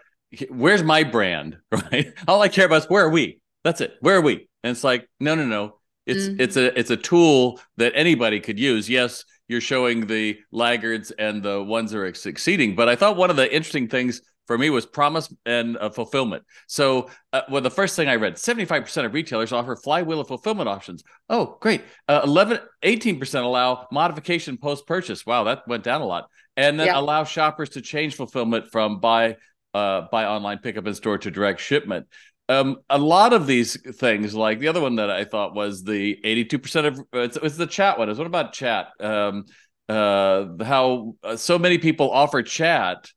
where's 0.49 0.83
my 0.83 1.03
brand, 1.03 1.57
right? 1.71 2.13
All 2.27 2.41
I 2.41 2.47
care 2.47 2.65
about 2.65 2.83
is 2.83 2.89
where 2.89 3.05
are 3.05 3.09
we? 3.09 3.39
That's 3.63 3.81
it. 3.81 3.95
Where 3.99 4.17
are 4.17 4.21
we? 4.21 4.47
And 4.63 4.71
it's 4.71 4.83
like, 4.83 5.07
no, 5.19 5.35
no, 5.35 5.45
no. 5.45 5.79
It's 6.05 6.25
mm-hmm. 6.25 6.41
it's 6.41 6.57
a 6.57 6.77
it's 6.77 6.89
a 6.89 6.97
tool 6.97 7.59
that 7.77 7.93
anybody 7.95 8.39
could 8.39 8.59
use. 8.59 8.89
Yes, 8.89 9.23
you're 9.47 9.61
showing 9.61 10.07
the 10.07 10.37
laggards 10.51 11.11
and 11.11 11.43
the 11.43 11.63
ones 11.63 11.91
that 11.91 11.99
are 11.99 12.13
succeeding. 12.13 12.75
But 12.75 12.89
I 12.89 12.95
thought 12.95 13.15
one 13.15 13.29
of 13.29 13.35
the 13.35 13.53
interesting 13.53 13.87
things 13.87 14.21
for 14.47 14.57
me 14.57 14.69
was 14.69 14.85
promise 14.85 15.33
and 15.45 15.77
uh, 15.77 15.89
fulfillment. 15.89 16.43
So, 16.67 17.09
uh, 17.31 17.41
well, 17.49 17.61
the 17.61 17.71
first 17.71 17.95
thing 17.95 18.07
I 18.07 18.15
read 18.15 18.35
75% 18.35 19.05
of 19.05 19.13
retailers 19.13 19.51
offer 19.51 19.75
flywheel 19.75 20.19
of 20.19 20.27
fulfillment 20.27 20.69
options. 20.69 21.03
Oh, 21.29 21.57
great. 21.61 21.81
Uh, 22.07 22.21
11, 22.23 22.59
18% 22.83 23.43
allow 23.43 23.87
modification 23.91 24.57
post 24.57 24.85
purchase. 24.85 25.25
Wow, 25.25 25.45
that 25.45 25.67
went 25.67 25.83
down 25.83 26.01
a 26.01 26.05
lot. 26.05 26.29
And 26.55 26.79
then 26.79 26.87
yeah. 26.87 26.99
allow 26.99 27.23
shoppers 27.23 27.69
to 27.69 27.81
change 27.81 28.15
fulfillment 28.15 28.71
from 28.71 28.99
buy, 28.99 29.37
uh, 29.73 30.03
buy 30.11 30.25
online, 30.25 30.59
pickup 30.59 30.85
in 30.85 30.93
store 30.93 31.17
to 31.17 31.31
direct 31.31 31.59
shipment. 31.59 32.07
Um, 32.49 32.77
a 32.89 32.97
lot 32.97 33.31
of 33.33 33.47
these 33.47 33.79
things, 33.95 34.35
like 34.35 34.59
the 34.59 34.67
other 34.67 34.81
one 34.81 34.97
that 34.97 35.09
I 35.09 35.23
thought 35.23 35.55
was 35.55 35.83
the 35.83 36.19
82% 36.23 36.85
of 36.85 36.99
it's, 37.13 37.37
it's 37.37 37.57
the 37.57 37.65
chat 37.65 37.97
one. 37.97 38.09
Is 38.09 38.17
what 38.17 38.27
about 38.27 38.53
chat? 38.53 38.89
Um, 38.99 39.45
uh, 39.89 40.45
how 40.63 41.15
uh, 41.23 41.35
so 41.35 41.57
many 41.57 41.77
people 41.77 42.11
offer 42.11 42.41
chat 42.41 43.09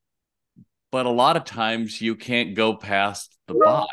but 0.97 1.05
a 1.05 1.11
lot 1.11 1.37
of 1.37 1.45
times 1.45 2.01
you 2.01 2.15
can't 2.15 2.55
go 2.55 2.75
past 2.75 3.37
the 3.49 3.53
bot. 3.53 3.91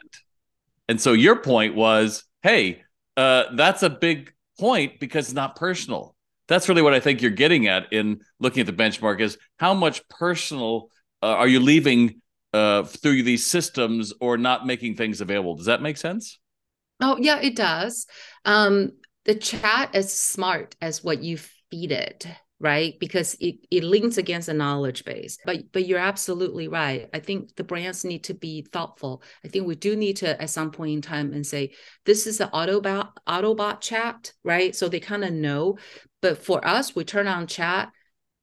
And 0.88 1.02
so 1.02 1.12
your 1.12 1.36
point 1.36 1.76
was, 1.76 2.24
hey, 2.44 2.82
uh, 3.18 3.44
that's 3.56 3.84
a 3.84 3.90
big 3.90 4.32
point 4.58 5.02
because 5.02 5.26
it's 5.26 5.34
not 5.34 5.58
personal. 5.58 6.16
That's 6.48 6.70
really 6.70 6.82
what 6.82 6.94
I 6.94 7.02
think 7.02 7.22
you're 7.22 7.32
getting 7.32 7.68
at 7.68 7.92
in 7.92 8.22
looking 8.40 8.62
at 8.62 8.68
the 8.68 8.72
benchmark 8.72 9.20
is 9.20 9.38
how 9.58 9.74
much 9.74 10.08
personal 10.08 10.92
uh, 11.22 11.26
are 11.26 11.48
you 11.50 11.60
leaving 11.60 12.22
uh, 12.54 12.84
through 12.84 13.24
these 13.24 13.46
systems 13.46 14.14
or 14.22 14.38
not 14.38 14.66
making 14.66 14.96
things 14.96 15.20
available? 15.20 15.56
Does 15.56 15.66
that 15.66 15.82
make 15.82 15.98
sense? 15.98 16.40
Oh, 17.02 17.18
yeah, 17.20 17.42
it 17.42 17.58
does. 17.58 18.08
Um, 18.46 18.92
the 19.26 19.36
chat 19.36 19.94
is 19.94 20.14
smart 20.14 20.78
as 20.80 21.04
what 21.04 21.22
you 21.22 21.38
feed 21.70 21.92
it 21.92 22.26
right? 22.64 22.98
Because 22.98 23.36
it, 23.42 23.58
it 23.70 23.84
links 23.84 24.18
against 24.18 24.48
a 24.48 24.54
knowledge 24.54 25.04
base. 25.04 25.38
But 25.46 25.74
but 25.74 25.86
you're 25.86 26.00
absolutely 26.00 26.70
right. 26.70 27.10
I 27.14 27.20
think 27.20 27.56
the 27.58 27.66
brands 27.66 28.06
need 28.06 28.24
to 28.24 28.34
be 28.34 28.62
thoughtful. 28.62 29.22
I 29.44 29.50
think 29.50 29.68
we 29.68 29.76
do 29.76 29.98
need 29.98 30.16
to 30.18 30.42
at 30.42 30.50
some 30.50 30.72
point 30.72 30.94
in 30.94 31.02
time 31.02 31.34
and 31.34 31.46
say 31.46 31.74
this 32.06 32.26
is 32.26 32.40
an 32.40 32.50
autobot 32.52 33.10
autobot 33.28 33.82
chat 33.82 34.32
right? 34.46 34.74
So 34.74 34.88
they 34.88 35.02
kind 35.02 35.26
of 35.26 35.34
know. 35.34 35.78
But 36.22 36.38
for 36.38 36.66
us 36.66 36.96
we 36.96 37.04
turn 37.04 37.28
on 37.28 37.48
chat. 37.48 37.92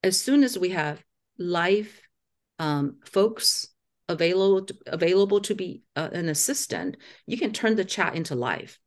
As 0.02 0.20
soon 0.20 0.44
as 0.44 0.58
we 0.58 0.68
have 0.70 1.02
live 1.38 1.90
um, 2.58 2.98
folks 3.06 3.68
available 4.06 4.66
to, 4.66 4.76
available 4.86 5.40
to 5.40 5.54
be 5.54 5.82
uh, 5.96 6.10
an 6.12 6.28
assistant 6.28 6.98
you 7.26 7.38
can 7.38 7.52
turn 7.52 7.74
the 7.74 7.86
chat 7.86 8.14
into 8.14 8.34
live. 8.34 8.78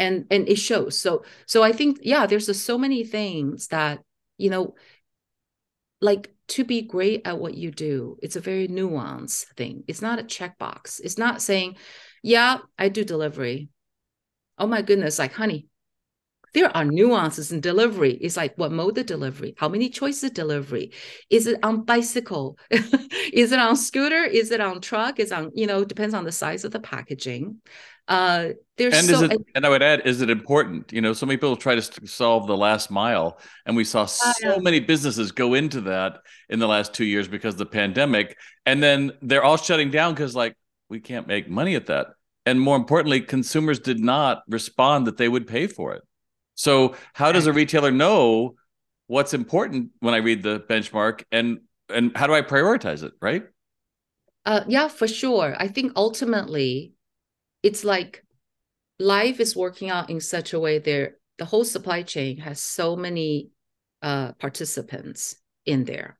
And 0.00 0.26
and 0.32 0.48
it 0.48 0.56
shows. 0.56 0.98
So 0.98 1.22
so 1.46 1.62
i 1.62 1.70
think 1.70 1.98
yeah 2.02 2.26
there's 2.26 2.46
just 2.46 2.64
so 2.64 2.76
many 2.76 3.04
things 3.04 3.68
that 3.68 4.00
you 4.36 4.50
know, 4.50 4.74
like 6.00 6.34
to 6.48 6.64
be 6.64 6.82
great 6.82 7.22
at 7.26 7.38
what 7.38 7.54
you 7.54 7.70
do, 7.70 8.18
it's 8.22 8.36
a 8.36 8.40
very 8.40 8.68
nuanced 8.68 9.46
thing. 9.56 9.84
It's 9.88 10.02
not 10.02 10.18
a 10.18 10.24
checkbox. 10.24 11.00
It's 11.02 11.18
not 11.18 11.40
saying, 11.40 11.76
yeah, 12.22 12.58
I 12.78 12.88
do 12.88 13.04
delivery. 13.04 13.70
Oh 14.58 14.66
my 14.66 14.82
goodness, 14.82 15.18
like, 15.18 15.32
honey, 15.32 15.66
there 16.54 16.74
are 16.74 16.84
nuances 16.84 17.52
in 17.52 17.60
delivery. 17.60 18.14
It's 18.14 18.36
like 18.36 18.56
what 18.56 18.72
mode 18.72 18.96
of 18.96 19.06
delivery, 19.06 19.54
how 19.58 19.68
many 19.68 19.90
choices 19.90 20.24
of 20.24 20.34
delivery. 20.34 20.92
Is 21.28 21.46
it 21.46 21.58
on 21.62 21.84
bicycle? 21.84 22.56
is 22.70 23.52
it 23.52 23.58
on 23.58 23.76
scooter? 23.76 24.22
Is 24.22 24.50
it 24.52 24.60
on 24.60 24.80
truck? 24.80 25.18
Is 25.18 25.32
on, 25.32 25.50
you 25.54 25.66
know, 25.66 25.84
depends 25.84 26.14
on 26.14 26.24
the 26.24 26.32
size 26.32 26.64
of 26.64 26.70
the 26.70 26.80
packaging. 26.80 27.60
Uh, 28.06 28.50
there's 28.76 28.94
and 28.94 29.06
so, 29.06 29.24
it, 29.24 29.40
and 29.54 29.64
I 29.64 29.68
would 29.68 29.82
add, 29.82 30.02
is 30.04 30.20
it 30.20 30.30
important? 30.30 30.92
You 30.92 31.00
know, 31.00 31.12
so 31.12 31.26
many 31.26 31.38
people 31.38 31.56
try 31.56 31.74
to 31.74 32.06
solve 32.06 32.46
the 32.46 32.56
last 32.56 32.90
mile, 32.90 33.38
and 33.64 33.76
we 33.76 33.84
saw 33.84 34.04
so 34.04 34.58
many 34.58 34.78
businesses 34.78 35.32
go 35.32 35.54
into 35.54 35.80
that 35.82 36.18
in 36.50 36.58
the 36.58 36.68
last 36.68 36.92
two 36.92 37.04
years 37.04 37.28
because 37.28 37.54
of 37.54 37.58
the 37.58 37.66
pandemic, 37.66 38.36
and 38.66 38.82
then 38.82 39.12
they're 39.22 39.44
all 39.44 39.56
shutting 39.56 39.90
down 39.90 40.12
because 40.12 40.34
like 40.36 40.54
we 40.90 41.00
can't 41.00 41.26
make 41.26 41.48
money 41.48 41.76
at 41.76 41.86
that, 41.86 42.08
and 42.44 42.60
more 42.60 42.76
importantly, 42.76 43.22
consumers 43.22 43.78
did 43.78 44.00
not 44.00 44.42
respond 44.48 45.06
that 45.06 45.16
they 45.16 45.28
would 45.28 45.46
pay 45.46 45.66
for 45.66 45.94
it. 45.94 46.02
So, 46.54 46.96
how 47.12 47.32
does 47.32 47.46
a 47.46 47.52
retailer 47.52 47.90
know 47.90 48.54
what's 49.06 49.34
important 49.34 49.90
when 50.00 50.14
I 50.14 50.18
read 50.18 50.42
the 50.42 50.60
benchmark, 50.60 51.24
and 51.32 51.60
and 51.88 52.16
how 52.16 52.26
do 52.26 52.34
I 52.34 52.42
prioritize 52.42 53.02
it? 53.02 53.12
Right? 53.20 53.44
Uh, 54.46 54.62
yeah, 54.68 54.88
for 54.88 55.08
sure. 55.08 55.56
I 55.58 55.68
think 55.68 55.92
ultimately 55.96 56.92
it's 57.62 57.82
like 57.82 58.24
life 58.98 59.40
is 59.40 59.56
working 59.56 59.90
out 59.90 60.10
in 60.10 60.20
such 60.20 60.52
a 60.52 60.60
way 60.60 60.78
there 60.78 61.16
the 61.38 61.44
whole 61.44 61.64
supply 61.64 62.02
chain 62.02 62.38
has 62.38 62.60
so 62.60 62.94
many 62.94 63.50
uh, 64.02 64.32
participants 64.32 65.36
in 65.66 65.84
there 65.84 66.18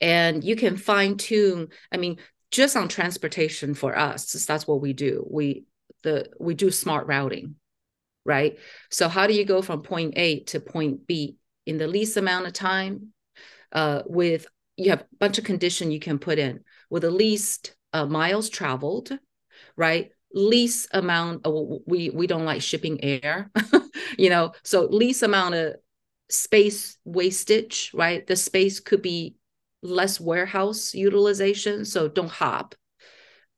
and 0.00 0.44
you 0.44 0.54
can 0.54 0.76
fine 0.76 1.16
tune 1.16 1.68
i 1.90 1.96
mean 1.96 2.18
just 2.50 2.76
on 2.76 2.88
transportation 2.88 3.74
for 3.74 3.98
us 3.98 4.32
that's 4.46 4.66
what 4.66 4.80
we 4.80 4.92
do 4.92 5.26
we 5.28 5.64
the 6.02 6.28
we 6.38 6.54
do 6.54 6.70
smart 6.70 7.06
routing 7.06 7.56
right? 8.24 8.58
So 8.90 9.08
how 9.08 9.26
do 9.26 9.34
you 9.34 9.44
go 9.44 9.62
from 9.62 9.82
point 9.82 10.14
a 10.16 10.40
to 10.44 10.60
point 10.60 11.06
b 11.06 11.36
in 11.66 11.78
the 11.78 11.88
least 11.88 12.16
amount 12.16 12.46
of 12.46 12.52
time 12.52 13.12
uh, 13.72 14.02
with 14.06 14.46
you 14.76 14.90
have 14.90 15.00
a 15.02 15.16
bunch 15.18 15.38
of 15.38 15.44
condition 15.44 15.90
you 15.90 16.00
can 16.00 16.18
put 16.18 16.38
in 16.38 16.60
with 16.88 17.02
the 17.02 17.10
least 17.10 17.74
uh, 17.92 18.06
miles 18.06 18.48
traveled 18.48 19.18
right? 19.76 20.10
Least 20.32 20.88
amount 20.92 21.46
of 21.46 21.80
we 21.86 22.10
we 22.10 22.26
don't 22.26 22.44
like 22.44 22.62
shipping 22.62 23.02
air 23.02 23.50
you 24.18 24.30
know? 24.30 24.52
So 24.62 24.84
least 24.86 25.22
amount 25.22 25.54
of 25.54 25.76
space 26.28 26.96
wastage 27.04 27.90
right? 27.94 28.26
The 28.26 28.36
space 28.36 28.80
could 28.80 29.02
be 29.02 29.36
less 29.82 30.20
warehouse 30.20 30.94
utilization 30.94 31.84
so 31.84 32.08
don't 32.08 32.30
hop. 32.30 32.74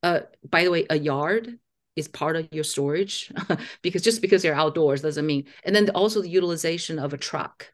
Uh 0.02 0.20
by 0.48 0.64
the 0.64 0.70
way 0.70 0.86
a 0.88 0.98
yard 0.98 1.58
is 1.96 2.08
part 2.08 2.36
of 2.36 2.48
your 2.52 2.64
storage 2.64 3.30
because 3.82 4.02
just 4.02 4.22
because 4.22 4.44
you're 4.44 4.54
outdoors 4.54 5.02
doesn't 5.02 5.26
mean 5.26 5.44
and 5.64 5.74
then 5.74 5.88
also 5.90 6.22
the 6.22 6.28
utilization 6.28 6.98
of 6.98 7.12
a 7.12 7.18
truck 7.18 7.72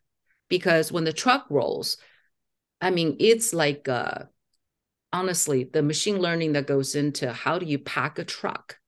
because 0.49 0.91
when 0.91 1.05
the 1.05 1.13
truck 1.13 1.47
rolls 1.51 1.97
i 2.81 2.91
mean 2.91 3.17
it's 3.21 3.55
like 3.55 3.89
uh 3.89 4.25
honestly 5.13 5.65
the 5.65 5.83
machine 5.83 6.19
learning 6.19 6.53
that 6.53 6.67
goes 6.67 6.95
into 6.95 7.33
how 7.33 7.59
do 7.59 7.67
you 7.67 7.79
pack 7.79 8.19
a 8.19 8.25
truck 8.25 8.79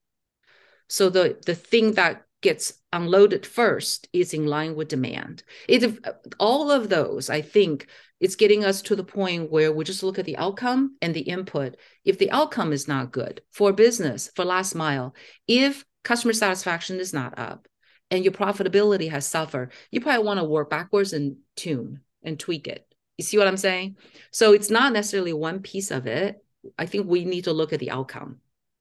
so 0.91 1.09
the, 1.09 1.39
the 1.45 1.55
thing 1.55 1.93
that 1.93 2.25
gets 2.41 2.73
unloaded 2.91 3.45
first 3.45 4.09
is 4.11 4.33
in 4.33 4.45
line 4.45 4.75
with 4.75 4.89
demand. 4.89 5.43
It, 5.69 5.97
all 6.39 6.69
of 6.69 6.89
those, 6.89 7.29
I 7.29 7.41
think, 7.41 7.87
it's 8.21 8.35
getting 8.35 8.63
us 8.63 8.83
to 8.83 8.95
the 8.95 9.03
point 9.03 9.51
where 9.51 9.73
we 9.73 9.83
just 9.83 10.03
look 10.03 10.19
at 10.19 10.25
the 10.25 10.37
outcome 10.37 10.95
and 11.01 11.13
the 11.13 11.21
input. 11.21 11.75
If 12.05 12.19
the 12.19 12.29
outcome 12.31 12.71
is 12.71 12.87
not 12.87 13.11
good 13.11 13.41
for 13.51 13.73
business, 13.73 14.29
for 14.35 14.45
last 14.45 14.75
mile, 14.75 15.15
if 15.47 15.83
customer 16.03 16.33
satisfaction 16.33 16.99
is 16.99 17.13
not 17.13 17.37
up 17.39 17.67
and 18.11 18.23
your 18.23 18.31
profitability 18.31 19.09
has 19.09 19.25
suffered, 19.25 19.73
you 19.89 20.01
probably 20.01 20.23
want 20.23 20.39
to 20.39 20.43
work 20.43 20.69
backwards 20.69 21.13
and 21.13 21.37
tune 21.55 22.01
and 22.23 22.39
tweak 22.39 22.67
it. 22.67 22.85
You 23.17 23.23
see 23.23 23.39
what 23.39 23.47
I'm 23.47 23.57
saying? 23.57 23.97
So 24.31 24.53
it's 24.53 24.69
not 24.69 24.93
necessarily 24.93 25.33
one 25.33 25.59
piece 25.59 25.89
of 25.89 26.05
it. 26.05 26.37
I 26.77 26.85
think 26.85 27.07
we 27.07 27.25
need 27.25 27.45
to 27.45 27.53
look 27.53 27.73
at 27.73 27.79
the 27.79 27.89
outcome. 27.89 28.37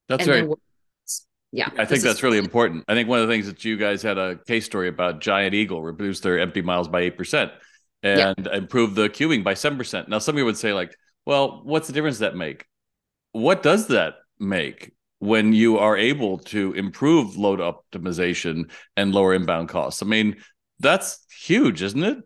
That's 0.06 0.28
right 0.28 0.46
yeah 1.52 1.68
i 1.78 1.84
think 1.84 2.02
that's 2.02 2.18
is- 2.18 2.22
really 2.22 2.38
important 2.38 2.84
i 2.86 2.94
think 2.94 3.08
one 3.08 3.18
of 3.18 3.26
the 3.26 3.34
things 3.34 3.46
that 3.46 3.64
you 3.64 3.76
guys 3.76 4.02
had 4.02 4.18
a 4.18 4.36
case 4.46 4.64
story 4.64 4.86
about 4.86 5.20
giant 5.20 5.52
eagle 5.52 5.82
reduced 5.82 6.22
their 6.22 6.38
empty 6.38 6.62
miles 6.62 6.86
by 6.86 7.10
8% 7.10 7.50
and 8.02 8.46
yeah. 8.46 8.56
improved 8.56 8.94
the 8.94 9.08
queuing 9.08 9.44
by 9.44 9.54
7% 9.54 10.08
now 10.08 10.18
some 10.18 10.34
of 10.34 10.38
you 10.38 10.44
would 10.44 10.56
say 10.56 10.72
like 10.72 10.96
well 11.26 11.60
what's 11.64 11.86
the 11.86 11.92
difference 11.92 12.18
that 12.18 12.34
make 12.34 12.66
what 13.32 13.62
does 13.62 13.88
that 13.88 14.14
make 14.38 14.92
when 15.18 15.52
you 15.52 15.78
are 15.78 15.96
able 15.96 16.38
to 16.38 16.72
improve 16.72 17.36
load 17.36 17.60
optimization 17.60 18.70
and 18.96 19.14
lower 19.14 19.34
inbound 19.34 19.68
costs 19.68 20.02
i 20.02 20.06
mean 20.06 20.36
that's 20.78 21.24
huge 21.30 21.82
isn't 21.82 22.02
it 22.02 22.18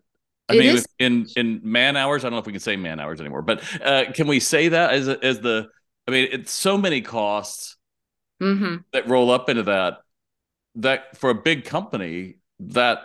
I 0.47 0.53
it 0.53 0.59
mean, 0.59 0.75
is. 0.75 0.87
in 0.99 1.27
in 1.35 1.61
man 1.63 1.97
hours, 1.97 2.23
I 2.23 2.27
don't 2.27 2.33
know 2.33 2.39
if 2.39 2.45
we 2.45 2.53
can 2.53 2.59
say 2.59 2.75
man 2.75 2.99
hours 2.99 3.19
anymore, 3.19 3.41
but 3.41 3.63
uh, 3.81 4.11
can 4.13 4.27
we 4.27 4.39
say 4.39 4.67
that 4.69 4.93
as 4.93 5.07
as 5.07 5.39
the? 5.39 5.67
I 6.07 6.11
mean, 6.11 6.27
it's 6.31 6.51
so 6.51 6.77
many 6.77 7.01
costs 7.01 7.77
mm-hmm. 8.41 8.77
that 8.93 9.07
roll 9.07 9.31
up 9.31 9.49
into 9.49 9.63
that 9.63 9.99
that 10.75 11.17
for 11.17 11.31
a 11.31 11.35
big 11.35 11.65
company 11.65 12.35
that 12.59 12.99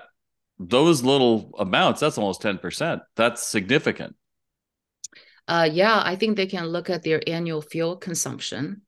those 0.60 1.02
little 1.02 1.52
amounts 1.58 2.00
that's 2.00 2.18
almost 2.18 2.42
10% 2.42 3.00
that's 3.16 3.42
significant. 3.42 4.14
Uh, 5.48 5.68
yeah 5.72 6.00
i 6.04 6.14
think 6.14 6.36
they 6.36 6.46
can 6.46 6.66
look 6.66 6.90
at 6.90 7.02
their 7.02 7.20
annual 7.26 7.62
fuel 7.62 7.96
consumption. 7.96 8.82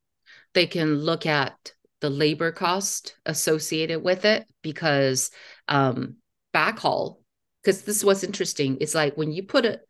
They 0.54 0.66
can 0.66 0.96
look 0.96 1.24
at 1.24 1.72
the 2.00 2.10
labor 2.10 2.52
cost 2.52 3.16
associated 3.24 4.02
with 4.02 4.24
it 4.24 4.46
because 4.60 5.30
um, 5.66 6.16
backhaul 6.54 7.18
because 7.62 7.82
this 7.82 7.96
is 7.96 8.04
what's 8.04 8.24
interesting. 8.24 8.78
It's 8.80 8.94
like 8.94 9.16
when 9.16 9.32
you 9.32 9.44
put 9.44 9.64
a, 9.64 9.80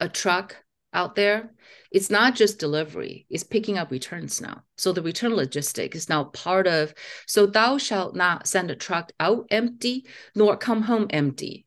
a 0.00 0.08
truck 0.08 0.56
out 0.96 1.14
there, 1.14 1.52
it's 1.92 2.10
not 2.10 2.34
just 2.34 2.58
delivery, 2.58 3.26
it's 3.30 3.44
picking 3.44 3.78
up 3.78 3.90
returns 3.90 4.40
now. 4.40 4.62
So 4.76 4.92
the 4.92 5.02
return 5.02 5.32
logistic 5.32 5.94
is 5.94 6.08
now 6.08 6.24
part 6.24 6.66
of, 6.66 6.92
so 7.26 7.46
thou 7.46 7.78
shalt 7.78 8.16
not 8.16 8.48
send 8.48 8.70
a 8.70 8.76
truck 8.76 9.12
out 9.20 9.46
empty 9.50 10.06
nor 10.34 10.56
come 10.56 10.82
home 10.82 11.06
empty. 11.10 11.66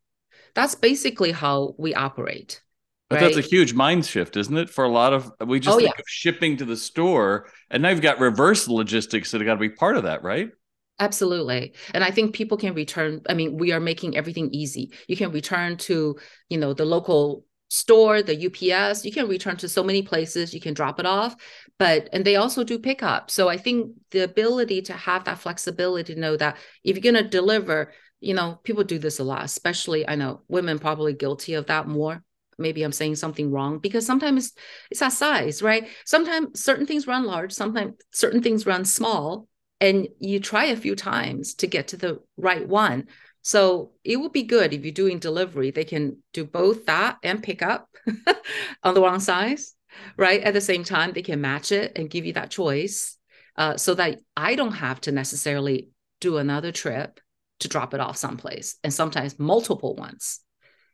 That's 0.56 0.76
basically 0.76 1.32
how 1.32 1.76
we 1.78 1.94
operate. 1.94 2.62
But 3.10 3.22
right? 3.22 3.34
that's 3.34 3.46
a 3.46 3.50
huge 3.50 3.74
mind 3.74 4.06
shift, 4.06 4.36
isn't 4.36 4.58
it? 4.58 4.70
For 4.70 4.84
a 4.84 4.90
lot 4.90 5.14
of 5.14 5.32
we 5.48 5.60
just 5.60 5.76
oh, 5.76 5.80
think 5.80 5.96
yeah. 5.96 6.00
of 6.00 6.08
shipping 6.08 6.58
to 6.58 6.66
the 6.66 6.78
store, 6.78 7.48
and 7.72 7.82
now 7.82 7.90
you've 7.90 8.02
got 8.02 8.20
reverse 8.20 8.68
logistics 8.68 9.32
that 9.32 9.42
have 9.42 9.48
got 9.48 9.56
to 9.56 9.60
be 9.60 9.70
part 9.70 9.98
of 9.98 10.04
that, 10.04 10.22
right? 10.24 10.52
Absolutely. 11.00 11.74
And 11.94 12.04
I 12.04 12.12
think 12.12 12.36
people 12.36 12.58
can 12.58 12.74
return. 12.74 13.22
I 13.28 13.34
mean, 13.34 13.58
we 13.58 13.72
are 13.72 13.80
making 13.80 14.18
everything 14.18 14.50
easy. 14.52 14.92
You 15.08 15.16
can 15.16 15.32
return 15.32 15.78
to, 15.78 16.18
you 16.50 16.58
know, 16.58 16.74
the 16.74 16.86
local 16.86 17.46
store, 17.70 18.22
the 18.22 18.36
UPS, 18.36 19.06
you 19.06 19.12
can 19.12 19.28
return 19.28 19.56
to 19.58 19.70
so 19.70 19.84
many 19.84 20.02
places, 20.02 20.54
you 20.54 20.60
can 20.60 20.74
drop 20.74 21.00
it 21.00 21.06
off. 21.06 21.36
But 21.78 22.10
and 22.12 22.26
they 22.26 22.36
also 22.36 22.64
do 22.64 22.80
pickup. 22.80 23.32
So 23.32 23.48
I 23.48 23.58
think 23.58 23.92
the 24.12 24.22
ability 24.22 24.82
to 24.84 24.94
have 24.94 25.24
that 25.26 25.40
flexibility 25.40 26.14
to 26.16 26.20
know 26.20 26.36
that 26.38 26.58
if 26.84 26.96
you're 26.96 27.14
gonna 27.14 27.28
deliver, 27.28 27.94
you 28.20 28.34
know, 28.34 28.60
people 28.64 28.84
do 28.84 29.00
this 29.00 29.20
a 29.20 29.24
lot, 29.24 29.44
especially 29.44 30.08
I 30.08 30.16
know 30.16 30.42
women 30.48 30.80
probably 30.80 31.14
guilty 31.14 31.54
of 31.54 31.68
that 31.68 31.88
more. 31.88 32.24
Maybe 32.58 32.84
I'm 32.84 32.92
saying 32.92 33.16
something 33.16 33.52
wrong 33.52 33.80
because 33.80 34.06
sometimes 34.06 34.48
it's, 34.48 34.56
it's 34.92 35.00
that 35.00 35.14
size, 35.14 35.62
right? 35.62 35.88
Sometimes 36.06 36.60
certain 36.60 36.86
things 36.86 37.08
run 37.08 37.24
large, 37.24 37.54
sometimes 37.54 37.94
certain 38.12 38.44
things 38.44 38.66
run 38.66 38.84
small 38.84 39.48
and 39.80 40.08
you 40.20 40.40
try 40.40 40.66
a 40.66 40.76
few 40.76 40.96
times 40.96 41.54
to 41.56 41.68
get 41.68 41.90
to 41.90 41.98
the 41.98 42.20
right 42.36 42.68
one. 42.68 43.08
So 43.42 43.92
it 44.04 44.18
would 44.18 44.32
be 44.32 44.44
good 44.44 44.74
if 44.74 44.84
you're 44.84 44.92
doing 44.92 45.20
delivery, 45.20 45.72
they 45.72 45.86
can 45.86 46.18
do 46.34 46.46
both 46.46 46.86
that 46.86 47.18
and 47.24 47.42
pick 47.42 47.62
up 47.62 47.90
on 48.84 48.94
the 48.94 49.02
wrong 49.02 49.20
size, 49.20 49.76
right? 50.18 50.42
At 50.42 50.54
the 50.54 50.62
same 50.62 50.84
time, 50.84 51.14
they 51.14 51.22
can 51.22 51.42
match 51.42 51.72
it 51.72 51.94
and 51.96 52.10
give 52.10 52.26
you 52.26 52.34
that 52.34 52.52
choice 52.52 53.18
uh, 53.56 53.78
so 53.78 53.94
that 53.96 54.20
I 54.36 54.56
don't 54.56 54.74
have 54.74 55.02
to 55.02 55.12
necessarily 55.12 55.90
do 56.22 56.38
another 56.38 56.72
trip 56.72 57.20
to 57.62 57.68
drop 57.68 57.94
it 57.94 58.00
off 58.00 58.18
someplace 58.18 58.78
and 58.84 58.94
sometimes 58.94 59.40
multiple 59.40 59.96
ones. 59.96 60.40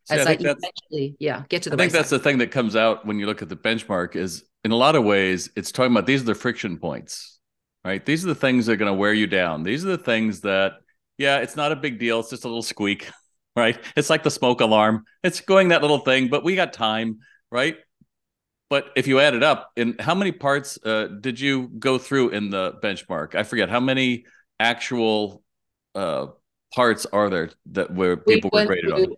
See, 0.05 0.15
as 0.15 0.27
I, 0.27 0.31
I 0.31 0.33
eventually, 0.33 1.15
yeah, 1.19 1.43
get 1.49 1.63
to 1.63 1.71
the 1.71 1.75
I 1.75 1.79
think 1.79 1.93
that's 1.93 2.11
the 2.11 2.19
thing 2.19 2.37
that 2.37 2.51
comes 2.51 2.75
out 2.75 3.05
when 3.07 3.17
you 3.17 3.25
look 3.25 3.41
at 3.41 3.49
the 3.49 3.55
benchmark 3.55 4.15
is 4.15 4.43
in 4.63 4.71
a 4.71 4.75
lot 4.75 4.95
of 4.95 5.03
ways, 5.03 5.49
it's 5.55 5.71
talking 5.71 5.91
about 5.91 6.05
these 6.05 6.21
are 6.21 6.25
the 6.25 6.35
friction 6.35 6.77
points 6.77 7.35
right? 7.85 8.03
These 8.03 8.25
are 8.25 8.29
the 8.29 8.35
things 8.35 8.65
that 8.65 8.73
are 8.73 8.77
going 8.77 8.91
to 8.91 8.97
wear 8.97 9.13
you 9.13 9.27
down. 9.27 9.63
These 9.63 9.85
are 9.85 9.89
the 9.89 9.97
things 9.99 10.41
that, 10.41 10.73
yeah, 11.17 11.39
it's 11.39 11.55
not 11.55 11.71
a 11.71 11.75
big 11.75 11.99
deal. 11.99 12.19
It's 12.19 12.29
just 12.29 12.45
a 12.45 12.47
little 12.47 12.63
squeak, 12.63 13.09
right? 13.55 13.77
It's 13.95 14.09
like 14.09 14.23
the 14.23 14.31
smoke 14.31 14.61
alarm. 14.61 15.05
It's 15.23 15.41
going 15.41 15.69
that 15.69 15.81
little 15.81 15.99
thing, 15.99 16.29
but 16.29 16.43
we 16.43 16.55
got 16.55 16.73
time, 16.73 17.19
right? 17.51 17.77
But 18.69 18.87
if 18.95 19.07
you 19.07 19.19
add 19.19 19.35
it 19.35 19.43
up, 19.43 19.71
in 19.75 19.95
how 19.99 20.15
many 20.15 20.31
parts 20.31 20.79
uh, 20.83 21.07
did 21.21 21.39
you 21.39 21.69
go 21.79 21.97
through 21.97 22.29
in 22.29 22.49
the 22.49 22.73
benchmark? 22.83 23.35
I 23.35 23.43
forget 23.43 23.69
how 23.69 23.79
many 23.79 24.25
actual 24.59 25.43
uh, 25.93 26.27
parts 26.73 27.05
are 27.05 27.29
there 27.29 27.51
that 27.71 27.93
where 27.93 28.17
people 28.17 28.49
we 28.51 28.61
were 28.61 28.65
graded 28.65 28.91
on. 28.91 29.15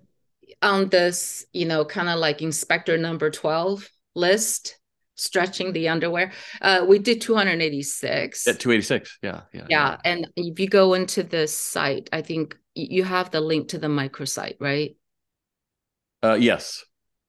On 0.61 0.89
this, 0.89 1.45
you 1.53 1.65
know, 1.65 1.85
kind 1.85 2.09
of 2.09 2.19
like 2.19 2.41
inspector 2.41 2.97
number 2.97 3.29
twelve 3.29 3.87
list 4.15 4.77
stretching 5.17 5.73
the 5.73 5.89
underwear. 5.89 6.31
Uh, 6.61 6.85
we 6.87 6.99
did 6.99 7.21
286. 7.21 8.47
At 8.47 8.59
286, 8.59 9.19
yeah, 9.21 9.41
yeah, 9.51 9.61
yeah. 9.61 9.65
Yeah, 9.69 9.97
and 10.05 10.27
if 10.35 10.59
you 10.59 10.67
go 10.67 10.93
into 10.93 11.23
the 11.23 11.47
site, 11.47 12.09
I 12.13 12.21
think 12.21 12.57
you 12.75 13.03
have 13.03 13.31
the 13.31 13.41
link 13.41 13.69
to 13.69 13.77
the 13.77 13.87
microsite, 13.87 14.55
right? 14.59 14.95
Uh, 16.23 16.37
yes. 16.39 16.83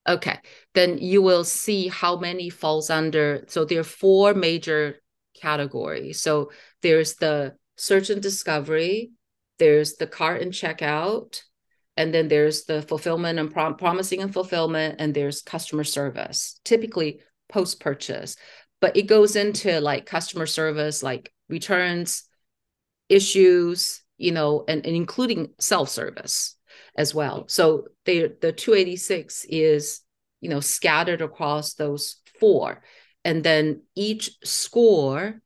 Okay, 0.08 0.38
then 0.74 0.98
you 0.98 1.20
will 1.20 1.44
see 1.44 1.88
how 1.88 2.16
many 2.16 2.48
falls 2.48 2.88
under. 2.88 3.44
So 3.48 3.64
there 3.64 3.80
are 3.80 3.84
four 3.84 4.32
major 4.32 5.00
categories. 5.40 6.20
So 6.20 6.50
there's 6.82 7.16
the 7.16 7.56
search 7.76 8.10
and 8.10 8.22
discovery, 8.22 9.12
there's 9.58 9.96
the 9.96 10.06
cart 10.06 10.40
and 10.40 10.52
checkout, 10.52 11.42
and 11.96 12.14
then 12.14 12.28
there's 12.28 12.64
the 12.64 12.82
fulfillment 12.82 13.38
and 13.38 13.52
prom- 13.52 13.76
promising 13.76 14.22
and 14.22 14.32
fulfillment, 14.32 14.96
and 14.98 15.12
there's 15.12 15.42
customer 15.42 15.84
service. 15.84 16.60
Typically, 16.64 17.20
post 17.48 17.80
purchase, 17.80 18.36
but 18.80 18.96
it 18.96 19.02
goes 19.02 19.36
into 19.36 19.80
like 19.80 20.06
customer 20.06 20.46
service, 20.46 21.02
like 21.02 21.32
returns, 21.48 22.24
issues, 23.08 24.02
you 24.16 24.32
know, 24.32 24.64
and, 24.68 24.84
and 24.84 24.94
including 24.94 25.50
self 25.58 25.88
service 25.88 26.56
as 26.96 27.14
well. 27.14 27.44
So 27.48 27.86
they 28.04 28.20
the 28.40 28.52
286 28.52 29.46
is 29.48 30.00
you 30.40 30.50
know 30.50 30.60
scattered 30.60 31.22
across 31.22 31.74
those 31.74 32.16
four, 32.38 32.82
and 33.24 33.42
then 33.42 33.82
each 33.94 34.30
score 34.44 35.40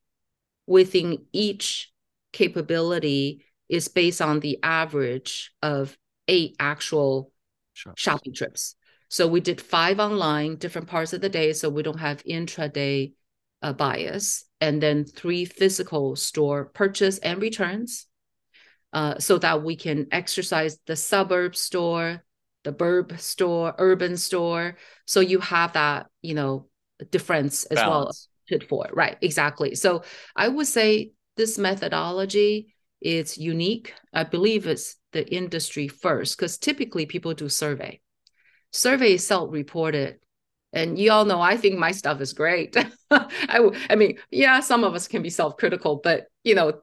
within 0.67 1.27
each 1.33 1.93
capability 2.33 3.45
is 3.69 3.89
based 3.89 4.21
on 4.21 4.41
the 4.41 4.59
average 4.63 5.53
of 5.63 5.97
eight 6.29 6.57
actual 6.59 7.31
sure. 7.75 7.95
shopping 7.97 8.35
trips. 8.35 8.77
So 9.13 9.29
we 9.29 9.43
did 9.43 9.61
five 9.61 10.01
online, 10.01 10.57
different 10.57 10.89
parts 10.89 11.13
of 11.13 11.21
the 11.21 11.29
day, 11.29 11.53
so 11.53 11.69
we 11.69 11.83
don't 11.83 12.01
have 12.01 12.25
intraday 12.25 13.13
uh, 13.61 13.75
bias, 13.75 14.47
and 14.59 14.83
then 14.83 15.05
three 15.05 15.45
physical 15.45 16.17
store 16.17 16.65
purchase 16.65 17.19
and 17.19 17.43
returns, 17.43 18.07
uh, 18.95 19.19
so 19.19 19.37
that 19.37 19.63
we 19.63 19.77
can 19.77 20.07
exercise 20.13 20.79
the 20.87 20.97
suburb 20.97 21.55
store, 21.55 22.25
the 22.65 22.73
burb 22.73 23.21
store, 23.21 23.75
urban 23.77 24.17
store. 24.17 24.79
So 25.05 25.21
you 25.21 25.41
have 25.41 25.75
that, 25.75 26.07
you 26.23 26.33
know, 26.33 26.69
difference 27.11 27.65
as 27.65 27.77
Balance. 27.77 28.29
well. 28.49 28.59
For 28.69 28.87
right, 28.93 29.17
exactly. 29.21 29.75
So 29.75 30.05
I 30.37 30.49
would 30.49 30.67
say 30.67 31.13
this 31.37 31.59
methodology 31.59 32.75
is 33.01 33.39
unique. 33.39 33.95
I 34.13 34.25
believe 34.25 34.67
it's 34.67 34.97
the 35.13 35.27
industry 35.31 35.89
first 35.89 36.37
because 36.37 36.59
typically 36.59 37.07
people 37.07 37.35
do 37.35 37.49
survey 37.49 38.02
survey 38.73 39.17
self-reported 39.17 40.19
and 40.73 40.99
you 40.99 41.13
all 41.13 41.25
know 41.25 41.41
i 41.41 41.57
think 41.57 41.79
my 41.79 41.93
stuff 41.93 42.21
is 42.21 42.33
great. 42.33 42.77
I, 43.11 43.71
I 43.91 43.95
mean 43.95 44.19
yeah 44.31 44.61
some 44.61 44.85
of 44.85 44.95
us 44.95 45.07
can 45.07 45.23
be 45.23 45.31
self-critical 45.31 46.01
but 46.03 46.27
you 46.45 46.55
know 46.55 46.81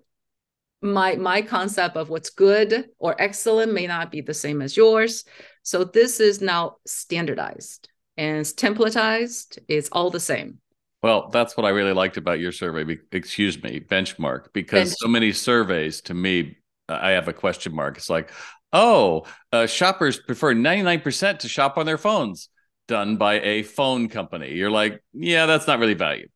my 0.81 1.15
my 1.15 1.41
concept 1.41 1.97
of 1.97 2.09
what's 2.09 2.29
good 2.29 2.89
or 2.99 3.19
excellent 3.21 3.73
may 3.73 3.87
not 3.87 4.11
be 4.11 4.21
the 4.21 4.33
same 4.33 4.61
as 4.61 4.77
yours. 4.77 5.25
So 5.63 5.83
this 5.83 6.19
is 6.19 6.41
now 6.41 6.77
standardized 6.85 7.89
and 8.17 8.37
it's 8.37 8.53
templatized 8.53 9.59
it's 9.67 9.89
all 9.91 10.09
the 10.09 10.19
same. 10.19 10.59
Well 11.01 11.29
that's 11.29 11.55
what 11.55 11.65
i 11.65 11.69
really 11.69 11.93
liked 11.93 12.17
about 12.17 12.39
your 12.39 12.51
survey 12.51 12.97
excuse 13.11 13.61
me 13.63 13.79
benchmark 13.79 14.51
because 14.53 14.91
benchmark. 14.91 14.95
so 14.99 15.07
many 15.07 15.31
surveys 15.31 16.01
to 16.01 16.13
me 16.13 16.57
i 16.89 17.11
have 17.11 17.27
a 17.27 17.33
question 17.33 17.73
mark. 17.73 17.97
It's 17.97 18.09
like 18.09 18.31
oh, 18.73 19.25
uh, 19.51 19.67
shoppers 19.67 20.19
prefer 20.19 20.53
99% 20.53 21.39
to 21.39 21.47
shop 21.47 21.77
on 21.77 21.85
their 21.85 21.97
phones 21.97 22.49
done 22.87 23.17
by 23.17 23.39
a 23.39 23.63
phone 23.63 24.09
company. 24.09 24.53
You're 24.53 24.71
like, 24.71 25.01
yeah, 25.13 25.45
that's 25.45 25.67
not 25.67 25.79
really 25.79 25.93
value, 25.93 26.27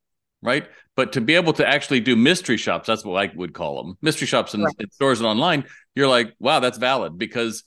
right? 0.41 0.67
But 0.95 1.13
to 1.13 1.21
be 1.21 1.35
able 1.35 1.53
to 1.53 1.67
actually 1.67 1.99
do 1.99 2.15
mystery 2.15 2.57
shops, 2.57 2.87
that's 2.87 3.03
what 3.03 3.21
I 3.21 3.33
would 3.35 3.53
call 3.53 3.83
them 3.83 3.97
mystery 4.01 4.27
shops 4.27 4.53
in, 4.53 4.63
right. 4.63 4.73
in 4.79 4.89
stores 4.91 5.19
and 5.19 5.27
online, 5.27 5.65
you're 5.95 6.07
like, 6.07 6.33
wow, 6.39 6.59
that's 6.59 6.77
valid 6.77 7.17
because 7.17 7.63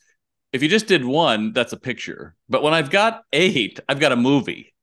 if 0.53 0.63
you 0.63 0.69
just 0.69 0.87
did 0.87 1.05
one, 1.05 1.53
that's 1.53 1.73
a 1.73 1.77
picture. 1.77 2.35
But 2.49 2.63
when 2.63 2.73
I've 2.73 2.91
got 2.91 3.23
eight, 3.33 3.81
I've 3.89 4.01
got 4.01 4.13
a 4.13 4.17
movie. 4.17 4.75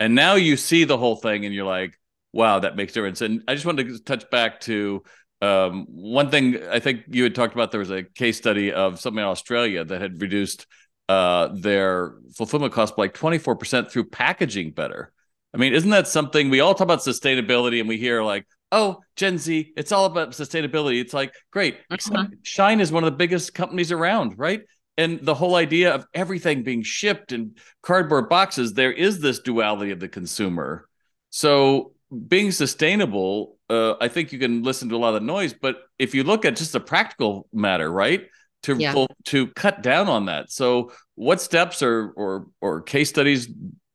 And 0.00 0.14
now 0.14 0.34
you 0.34 0.56
see 0.56 0.84
the 0.84 0.96
whole 0.96 1.16
thing 1.16 1.44
and 1.44 1.54
you're 1.54 1.66
like, 1.66 1.94
wow, 2.32 2.60
that 2.60 2.76
makes 2.76 2.94
difference. 2.94 3.20
And 3.20 3.42
I 3.46 3.54
just 3.54 3.66
wanted 3.66 3.88
to 3.88 4.02
touch 4.02 4.30
back 4.30 4.60
to 4.60 5.02
um, 5.42 5.86
one 5.88 6.30
thing 6.30 6.58
I 6.70 6.80
think 6.80 7.04
you 7.08 7.22
had 7.22 7.34
talked 7.34 7.54
about 7.54 7.70
there 7.70 7.80
was 7.80 7.90
a 7.90 8.02
case 8.02 8.36
study 8.36 8.72
of 8.72 9.00
something 9.00 9.20
in 9.20 9.24
Australia 9.24 9.84
that 9.84 10.00
had 10.00 10.20
reduced 10.20 10.66
uh, 11.08 11.48
their 11.54 12.14
fulfillment 12.36 12.72
cost 12.72 12.96
by 12.96 13.04
like 13.04 13.14
24% 13.14 13.90
through 13.90 14.04
packaging 14.04 14.72
better. 14.72 15.12
I 15.52 15.56
mean, 15.56 15.72
isn't 15.72 15.90
that 15.90 16.06
something 16.06 16.50
we 16.50 16.60
all 16.60 16.74
talk 16.74 16.84
about 16.84 17.00
sustainability 17.00 17.80
and 17.80 17.88
we 17.88 17.96
hear 17.96 18.22
like, 18.22 18.46
oh, 18.70 19.00
Gen 19.16 19.38
Z, 19.38 19.72
it's 19.76 19.92
all 19.92 20.04
about 20.04 20.30
sustainability. 20.32 21.00
It's 21.00 21.14
like, 21.14 21.34
great. 21.50 21.78
Uh-huh. 21.90 22.26
Shein 22.44 22.80
is 22.80 22.92
one 22.92 23.02
of 23.02 23.10
the 23.10 23.16
biggest 23.16 23.54
companies 23.54 23.90
around, 23.90 24.38
right? 24.38 24.62
And 24.96 25.20
the 25.20 25.34
whole 25.34 25.56
idea 25.56 25.94
of 25.94 26.06
everything 26.14 26.62
being 26.62 26.82
shipped 26.82 27.32
in 27.32 27.56
cardboard 27.82 28.28
boxes, 28.28 28.74
there 28.74 28.92
is 28.92 29.18
this 29.18 29.40
duality 29.40 29.90
of 29.90 29.98
the 29.98 30.08
consumer. 30.08 30.86
So 31.30 31.94
being 32.28 32.50
sustainable, 32.50 33.58
uh, 33.68 33.94
I 34.00 34.08
think 34.08 34.32
you 34.32 34.38
can 34.38 34.62
listen 34.62 34.88
to 34.88 34.96
a 34.96 34.98
lot 34.98 35.14
of 35.14 35.20
the 35.20 35.26
noise, 35.26 35.54
but 35.54 35.82
if 35.98 36.14
you 36.14 36.24
look 36.24 36.44
at 36.44 36.56
just 36.56 36.72
the 36.72 36.80
practical 36.80 37.48
matter, 37.52 37.90
right? 37.90 38.26
To 38.64 38.76
yeah. 38.76 39.06
to 39.26 39.46
cut 39.48 39.82
down 39.82 40.08
on 40.08 40.26
that. 40.26 40.50
So, 40.50 40.92
what 41.14 41.40
steps 41.40 41.82
or 41.82 42.10
or 42.10 42.48
or 42.60 42.82
case 42.82 43.08
studies, 43.08 43.48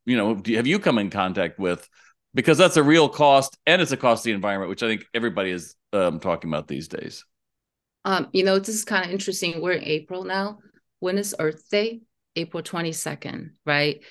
you 0.05 0.17
know, 0.17 0.41
have 0.55 0.65
you 0.65 0.79
come 0.79 0.97
in 0.97 1.11
contact 1.11 1.59
with? 1.59 1.87
Because 2.33 2.57
that's 2.57 2.75
a 2.75 2.83
real 2.83 3.07
cost, 3.07 3.57
and 3.67 3.79
it's 3.79 3.91
a 3.91 3.97
cost 3.97 4.23
to 4.23 4.29
the 4.29 4.33
environment, 4.33 4.69
which 4.69 4.81
I 4.81 4.87
think 4.87 5.05
everybody 5.13 5.51
is 5.51 5.75
um, 5.93 6.19
talking 6.19 6.49
about 6.49 6.67
these 6.67 6.87
days. 6.87 7.23
Um, 8.05 8.27
you 8.33 8.43
know, 8.43 8.57
this 8.57 8.69
is 8.69 8.85
kind 8.85 9.05
of 9.05 9.11
interesting. 9.11 9.61
We're 9.61 9.73
in 9.73 9.83
April 9.83 10.23
now. 10.23 10.59
When 10.99 11.19
is 11.19 11.35
Earth 11.37 11.69
Day? 11.69 12.01
April 12.35 12.63
twenty 12.63 12.91
second, 12.91 13.51
right? 13.67 14.01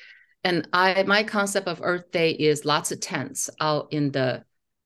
And 0.44 0.68
I 0.72 1.02
my 1.04 1.24
concept 1.24 1.66
of 1.66 1.80
Earth 1.82 2.10
Day 2.12 2.32
is 2.32 2.64
lots 2.64 2.92
of 2.92 3.00
tents 3.00 3.48
out 3.60 3.88
in 3.92 4.12
the 4.12 4.44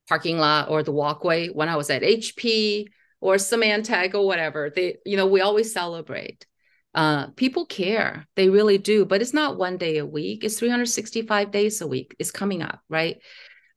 parking 0.09 0.39
lot 0.39 0.71
or 0.71 0.83
the 0.83 0.93
walkway. 0.93 1.49
When 1.49 1.69
I 1.69 1.77
was 1.77 1.91
at 1.91 2.03
HP 2.03 2.87
or 3.21 3.35
Symantec 3.35 4.15
or 4.15 4.27
whatever, 4.27 4.71
they 4.75 4.97
you 5.05 5.17
know 5.17 5.27
we 5.27 5.41
always 5.41 5.73
celebrate. 5.73 6.47
Uh, 6.95 7.29
people 7.37 7.67
care, 7.67 8.27
they 8.35 8.49
really 8.49 8.79
do, 8.79 9.05
but 9.05 9.21
it's 9.21 9.35
not 9.35 9.59
one 9.59 9.77
day 9.77 9.99
a 9.99 10.07
week, 10.07 10.43
it's 10.43 10.59
365 10.59 11.51
days 11.51 11.81
a 11.81 11.87
week. 11.87 12.17
It's 12.19 12.31
coming 12.31 12.63
up, 12.63 12.81
right? 12.89 13.19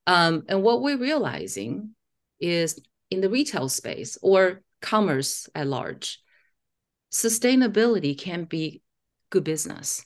Um, 0.07 0.43
and 0.47 0.63
what 0.63 0.81
we're 0.81 0.97
realizing 0.97 1.93
is 2.39 2.81
in 3.11 3.21
the 3.21 3.29
retail 3.29 3.69
space 3.69 4.17
or 4.21 4.61
commerce 4.81 5.49
at 5.53 5.67
large, 5.67 6.19
sustainability 7.11 8.17
can 8.17 8.45
be 8.45 8.81
good 9.29 9.43
business 9.43 10.05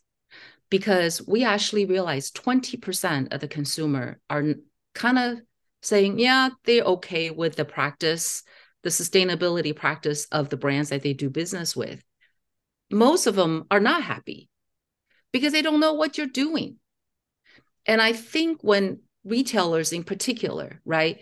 because 0.70 1.26
we 1.26 1.44
actually 1.44 1.86
realize 1.86 2.32
20% 2.32 3.34
of 3.34 3.40
the 3.40 3.48
consumer 3.48 4.20
are 4.30 4.56
kind 4.94 5.20
of 5.20 5.40
saying, 5.82 6.20
yeah, 6.20 6.50
they're 6.64 6.84
okay 6.84 7.30
with 7.30 7.56
the 7.56 7.66
practice, 7.66 8.44
the 8.84 8.90
sustainability 8.90 9.76
practice 9.76 10.26
of 10.32 10.50
the 10.50 10.58
brands 10.58 10.90
that 10.90 11.04
they 11.04 11.14
do 11.14 11.30
business 11.30 11.76
with. 11.76 12.04
Most 12.92 13.28
of 13.28 13.36
them 13.36 13.66
are 13.70 13.80
not 13.80 14.04
happy 14.04 14.50
because 15.32 15.54
they 15.54 15.62
don't 15.62 15.80
know 15.80 15.94
what 15.94 16.18
you're 16.18 16.28
doing. 16.28 16.78
And 17.86 18.02
I 18.02 18.14
think 18.14 18.64
when 18.64 19.02
retailers 19.24 19.92
in 19.92 20.04
particular, 20.04 20.82
right, 20.86 21.20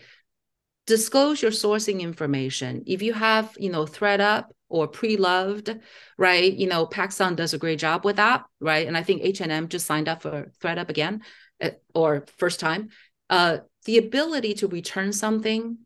disclose 0.86 1.42
your 1.42 1.52
sourcing 1.52 2.02
information. 2.02 2.84
If 2.86 3.02
you 3.02 3.14
have, 3.14 3.56
you 3.60 3.70
know, 3.70 3.86
ThredUp 3.86 4.46
or 4.70 4.88
pre-loved, 4.88 5.78
right? 6.18 6.52
You 6.52 6.68
know, 6.68 6.86
PacSun 6.88 7.36
does 7.36 7.54
a 7.54 7.58
great 7.58 7.80
job 7.80 8.04
with 8.04 8.18
that, 8.18 8.44
right? 8.60 8.88
And 8.88 8.98
I 8.98 9.04
think 9.04 9.22
H&M 9.24 9.68
just 9.68 9.86
signed 9.86 10.10
up 10.10 10.22
for 10.22 10.52
ThredUp 10.62 10.90
again, 10.90 11.22
uh, 11.62 11.72
or 11.94 12.26
first 12.38 12.60
time. 12.60 12.90
Uh, 13.30 13.60
the 13.86 13.98
ability 13.98 14.56
to 14.56 14.68
return 14.68 15.14
something 15.14 15.78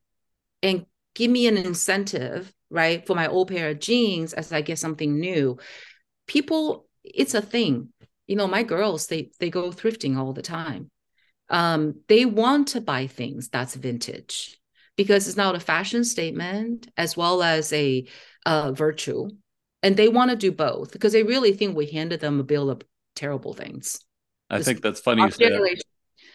and 0.63 0.86
give 1.15 1.29
me 1.29 1.47
an 1.47 1.57
incentive, 1.57 2.51
right, 2.69 3.05
for 3.05 3.15
my 3.15 3.27
old 3.27 3.49
pair 3.49 3.69
of 3.69 3.79
jeans 3.79 4.33
as 4.33 4.51
I 4.51 4.62
get 4.62 4.79
something 4.79 5.19
new. 5.19 5.57
People, 6.27 6.88
it's 7.03 7.33
a 7.33 7.41
thing. 7.41 7.89
You 8.25 8.36
know, 8.36 8.47
my 8.47 8.63
girls, 8.63 9.07
they 9.07 9.31
they 9.39 9.49
go 9.49 9.71
thrifting 9.71 10.17
all 10.17 10.33
the 10.33 10.41
time. 10.41 10.91
Um, 11.49 12.01
they 12.10 12.25
want 12.25 12.69
to 12.69 12.81
buy 12.81 13.07
things 13.07 13.47
that's 13.47 13.75
vintage 13.75 14.60
because 14.97 15.27
it's 15.27 15.38
not 15.38 15.55
a 15.55 15.60
fashion 15.60 16.03
statement 16.03 16.89
as 16.97 17.15
well 17.15 17.41
as 17.41 17.71
a 17.71 18.05
uh, 18.45 18.71
virtue. 18.73 19.29
And 19.83 19.95
they 19.95 20.10
want 20.10 20.31
to 20.31 20.36
do 20.36 20.51
both 20.51 20.91
because 20.91 21.13
they 21.13 21.23
really 21.23 21.53
think 21.53 21.77
we 21.77 21.86
handed 21.86 22.19
them 22.19 22.39
a 22.39 22.43
bill 22.43 22.69
of 22.69 22.81
terrible 23.15 23.53
things. 23.53 23.99
I 24.49 24.62
think 24.62 24.81
that's 24.81 24.99
funny 24.99 25.21
you 25.21 25.31
say 25.31 25.49
that. 25.49 25.83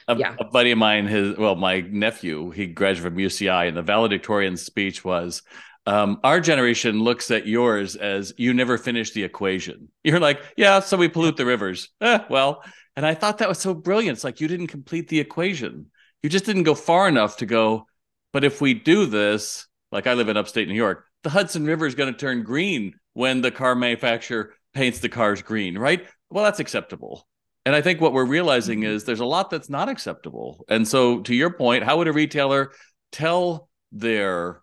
A, 0.08 0.16
yeah. 0.16 0.34
a 0.38 0.44
buddy 0.44 0.72
of 0.72 0.78
mine, 0.78 1.06
his 1.06 1.36
well, 1.36 1.54
my 1.54 1.80
nephew, 1.80 2.50
he 2.50 2.66
graduated 2.66 3.12
from 3.12 3.22
UCI, 3.22 3.68
and 3.68 3.76
the 3.76 3.82
valedictorian 3.82 4.56
speech 4.56 5.04
was, 5.04 5.42
um, 5.86 6.18
"Our 6.24 6.40
generation 6.40 7.00
looks 7.00 7.30
at 7.30 7.46
yours 7.46 7.94
as 7.94 8.34
you 8.36 8.52
never 8.52 8.78
finished 8.78 9.14
the 9.14 9.22
equation." 9.22 9.88
You're 10.02 10.18
like, 10.18 10.42
"Yeah, 10.56 10.80
so 10.80 10.96
we 10.96 11.08
pollute 11.08 11.36
the 11.36 11.46
rivers." 11.46 11.88
Eh, 12.00 12.18
well, 12.28 12.64
and 12.96 13.06
I 13.06 13.14
thought 13.14 13.38
that 13.38 13.48
was 13.48 13.60
so 13.60 13.74
brilliant. 13.74 14.16
It's 14.16 14.24
like 14.24 14.40
you 14.40 14.48
didn't 14.48 14.66
complete 14.66 15.08
the 15.08 15.20
equation. 15.20 15.86
You 16.22 16.28
just 16.28 16.44
didn't 16.44 16.64
go 16.64 16.74
far 16.74 17.08
enough 17.08 17.36
to 17.38 17.46
go. 17.46 17.86
But 18.32 18.44
if 18.44 18.60
we 18.60 18.74
do 18.74 19.06
this, 19.06 19.66
like 19.90 20.06
I 20.06 20.14
live 20.14 20.28
in 20.28 20.36
upstate 20.36 20.68
New 20.68 20.74
York, 20.74 21.04
the 21.22 21.30
Hudson 21.30 21.64
River 21.64 21.86
is 21.86 21.94
going 21.94 22.12
to 22.12 22.18
turn 22.18 22.42
green 22.42 22.94
when 23.12 23.42
the 23.42 23.50
car 23.50 23.74
manufacturer 23.74 24.54
paints 24.74 25.00
the 25.00 25.08
cars 25.08 25.42
green, 25.42 25.76
right? 25.76 26.06
Well, 26.30 26.44
that's 26.44 26.60
acceptable. 26.60 27.26
And 27.64 27.76
I 27.76 27.82
think 27.82 28.00
what 28.00 28.12
we're 28.12 28.24
realizing 28.24 28.80
mm-hmm. 28.80 28.90
is 28.90 29.04
there's 29.04 29.20
a 29.20 29.24
lot 29.24 29.50
that's 29.50 29.70
not 29.70 29.88
acceptable. 29.88 30.64
And 30.68 30.86
so, 30.86 31.20
to 31.20 31.34
your 31.34 31.50
point, 31.50 31.84
how 31.84 31.98
would 31.98 32.08
a 32.08 32.12
retailer 32.12 32.72
tell 33.12 33.68
their 33.92 34.62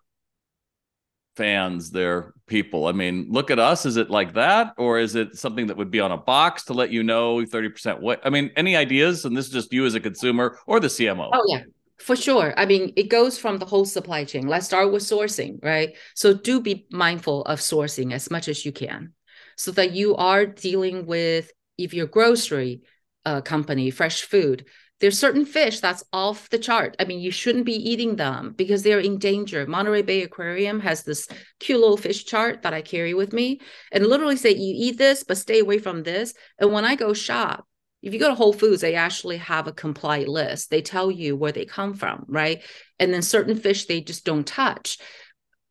fans, 1.36 1.90
their 1.90 2.34
people? 2.46 2.86
I 2.86 2.92
mean, 2.92 3.28
look 3.30 3.50
at 3.50 3.58
us. 3.58 3.86
Is 3.86 3.96
it 3.96 4.10
like 4.10 4.34
that? 4.34 4.74
Or 4.76 4.98
is 4.98 5.14
it 5.14 5.36
something 5.36 5.68
that 5.68 5.76
would 5.76 5.90
be 5.90 6.00
on 6.00 6.12
a 6.12 6.18
box 6.18 6.64
to 6.64 6.74
let 6.74 6.90
you 6.90 7.02
know 7.02 7.36
30% 7.36 8.00
what? 8.00 8.20
I 8.24 8.30
mean, 8.30 8.50
any 8.56 8.76
ideas? 8.76 9.24
And 9.24 9.34
this 9.34 9.46
is 9.46 9.52
just 9.52 9.72
you 9.72 9.86
as 9.86 9.94
a 9.94 10.00
consumer 10.00 10.58
or 10.66 10.80
the 10.80 10.88
CMO? 10.88 11.30
Oh, 11.32 11.44
yeah. 11.48 11.62
For 12.00 12.16
sure. 12.16 12.54
I 12.56 12.64
mean, 12.64 12.94
it 12.96 13.10
goes 13.10 13.38
from 13.38 13.58
the 13.58 13.66
whole 13.66 13.84
supply 13.84 14.24
chain. 14.24 14.46
Let's 14.48 14.66
start 14.66 14.90
with 14.90 15.02
sourcing, 15.02 15.62
right? 15.62 15.96
So 16.14 16.32
do 16.32 16.60
be 16.60 16.86
mindful 16.90 17.42
of 17.42 17.60
sourcing 17.60 18.12
as 18.12 18.30
much 18.30 18.48
as 18.48 18.64
you 18.64 18.72
can 18.72 19.12
so 19.56 19.70
that 19.72 19.92
you 19.92 20.16
are 20.16 20.46
dealing 20.46 21.04
with, 21.04 21.52
if 21.76 21.92
you're 21.92 22.06
grocery 22.06 22.82
uh, 23.26 23.42
company, 23.42 23.90
fresh 23.90 24.22
food, 24.22 24.64
there's 25.00 25.18
certain 25.18 25.44
fish 25.44 25.80
that's 25.80 26.02
off 26.12 26.48
the 26.48 26.58
chart. 26.58 26.96
I 26.98 27.04
mean, 27.04 27.20
you 27.20 27.30
shouldn't 27.30 27.66
be 27.66 27.90
eating 27.90 28.16
them 28.16 28.54
because 28.56 28.82
they're 28.82 29.00
in 29.00 29.18
danger. 29.18 29.66
Monterey 29.66 30.02
Bay 30.02 30.22
Aquarium 30.22 30.80
has 30.80 31.02
this 31.02 31.28
cute 31.58 31.80
little 31.80 31.96
fish 31.98 32.24
chart 32.24 32.62
that 32.62 32.74
I 32.74 32.80
carry 32.80 33.12
with 33.12 33.34
me 33.34 33.60
and 33.92 34.06
literally 34.06 34.36
say, 34.36 34.50
you 34.50 34.74
eat 34.76 34.96
this, 34.98 35.22
but 35.22 35.36
stay 35.36 35.58
away 35.58 35.78
from 35.78 36.02
this. 36.02 36.32
And 36.58 36.72
when 36.72 36.84
I 36.84 36.96
go 36.96 37.12
shop, 37.12 37.66
if 38.02 38.12
you 38.14 38.20
go 38.20 38.28
to 38.28 38.34
Whole 38.34 38.52
Foods, 38.52 38.80
they 38.80 38.94
actually 38.94 39.36
have 39.38 39.66
a 39.66 39.72
comply 39.72 40.20
list. 40.20 40.70
They 40.70 40.82
tell 40.82 41.10
you 41.10 41.36
where 41.36 41.52
they 41.52 41.66
come 41.66 41.94
from, 41.94 42.24
right? 42.28 42.62
And 42.98 43.12
then 43.12 43.22
certain 43.22 43.56
fish 43.56 43.86
they 43.86 44.00
just 44.00 44.24
don't 44.24 44.46
touch. 44.46 44.98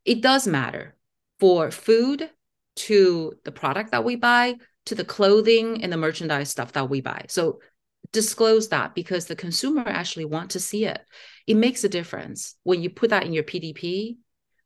It 0.05 0.21
does 0.21 0.47
matter 0.47 0.95
for 1.39 1.71
food 1.71 2.29
to 2.75 3.33
the 3.43 3.51
product 3.51 3.91
that 3.91 4.03
we 4.03 4.15
buy 4.15 4.55
to 4.85 4.95
the 4.95 5.05
clothing 5.05 5.83
and 5.83 5.91
the 5.91 5.97
merchandise 5.97 6.49
stuff 6.49 6.73
that 6.73 6.89
we 6.89 7.01
buy. 7.01 7.25
So 7.29 7.59
disclose 8.11 8.69
that 8.69 8.95
because 8.95 9.25
the 9.25 9.35
consumer 9.35 9.83
actually 9.85 10.25
want 10.25 10.51
to 10.51 10.59
see 10.59 10.85
it. 10.85 10.99
It 11.45 11.57
makes 11.57 11.83
a 11.83 11.89
difference 11.89 12.55
when 12.63 12.81
you 12.81 12.89
put 12.89 13.09
that 13.09 13.25
in 13.25 13.33
your 13.33 13.43
PDP. 13.43 14.17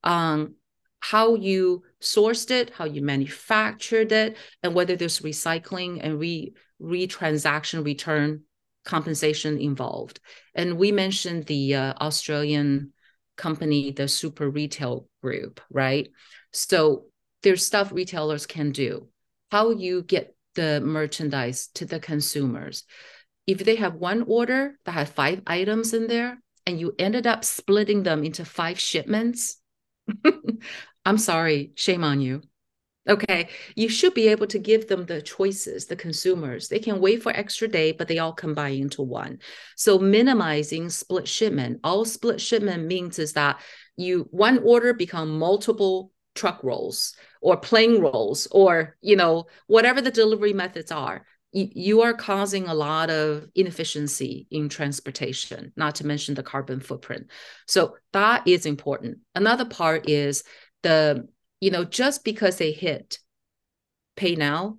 Um, 0.03 0.55
how 1.03 1.35
you 1.35 1.83
sourced 2.01 2.49
it, 2.49 2.69
how 2.69 2.85
you 2.85 3.01
manufactured 3.01 4.13
it, 4.13 4.37
and 4.63 4.73
whether 4.73 4.95
there's 4.95 5.19
recycling 5.19 5.99
and 6.01 6.17
re 6.17 6.53
retransaction 6.81 7.83
return 7.83 8.41
compensation 8.85 9.57
involved. 9.57 10.21
And 10.55 10.77
we 10.77 10.93
mentioned 10.93 11.45
the 11.45 11.75
uh, 11.75 11.93
Australian 11.99 12.93
company, 13.35 13.91
the 13.91 14.07
Super 14.07 14.49
Retail 14.49 15.05
Group, 15.21 15.59
right? 15.69 16.07
So 16.53 17.07
there's 17.41 17.65
stuff 17.65 17.91
retailers 17.91 18.45
can 18.45 18.71
do. 18.71 19.09
How 19.51 19.71
you 19.71 20.03
get 20.03 20.33
the 20.55 20.79
merchandise 20.79 21.67
to 21.73 21.85
the 21.85 21.99
consumers. 21.99 22.85
If 23.45 23.65
they 23.65 23.75
have 23.75 23.95
one 23.95 24.23
order 24.25 24.79
that 24.85 24.93
has 24.93 25.09
five 25.09 25.41
items 25.47 25.93
in 25.93 26.07
there 26.07 26.41
and 26.65 26.79
you 26.79 26.95
ended 26.97 27.27
up 27.27 27.43
splitting 27.43 28.03
them 28.03 28.23
into 28.23 28.45
five 28.45 28.79
shipments, 28.79 29.57
I'm 31.05 31.17
sorry, 31.17 31.73
shame 31.75 32.03
on 32.03 32.21
you. 32.21 32.41
Okay, 33.07 33.49
you 33.75 33.89
should 33.89 34.13
be 34.13 34.29
able 34.29 34.47
to 34.47 34.57
give 34.57 34.87
them 34.87 35.05
the 35.05 35.21
choices, 35.21 35.87
the 35.87 35.95
consumers. 35.95 36.69
They 36.69 36.79
can 36.79 37.01
wait 37.01 37.21
for 37.21 37.33
extra 37.33 37.67
day, 37.67 37.91
but 37.91 38.07
they 38.07 38.19
all 38.19 38.31
combine 38.31 38.79
into 38.79 39.01
one. 39.01 39.39
So 39.75 39.99
minimizing 39.99 40.89
split 40.89 41.27
shipment. 41.27 41.81
All 41.83 42.05
split 42.05 42.39
shipment 42.39 42.85
means 42.85 43.19
is 43.19 43.33
that 43.33 43.59
you 43.97 44.29
one 44.31 44.59
order 44.59 44.93
become 44.93 45.37
multiple 45.37 46.11
truck 46.33 46.63
rolls 46.63 47.15
or 47.41 47.57
plane 47.57 47.99
rolls 47.99 48.47
or 48.51 48.95
you 49.01 49.15
know 49.15 49.45
whatever 49.67 50.01
the 50.01 50.09
delivery 50.09 50.53
methods 50.53 50.91
are. 50.91 51.25
You, 51.51 51.69
you 51.73 52.01
are 52.03 52.13
causing 52.13 52.67
a 52.67 52.73
lot 52.73 53.09
of 53.09 53.49
inefficiency 53.53 54.47
in 54.49 54.69
transportation, 54.69 55.73
not 55.75 55.95
to 55.95 56.07
mention 56.07 56.35
the 56.35 56.41
carbon 56.41 56.79
footprint. 56.79 57.27
So 57.67 57.97
that 58.13 58.47
is 58.47 58.65
important. 58.65 59.19
Another 59.35 59.65
part 59.65 60.09
is 60.09 60.45
the 60.83 61.27
you 61.59 61.71
know 61.71 61.83
just 61.83 62.23
because 62.23 62.57
they 62.57 62.71
hit 62.71 63.19
pay 64.15 64.35
now 64.35 64.77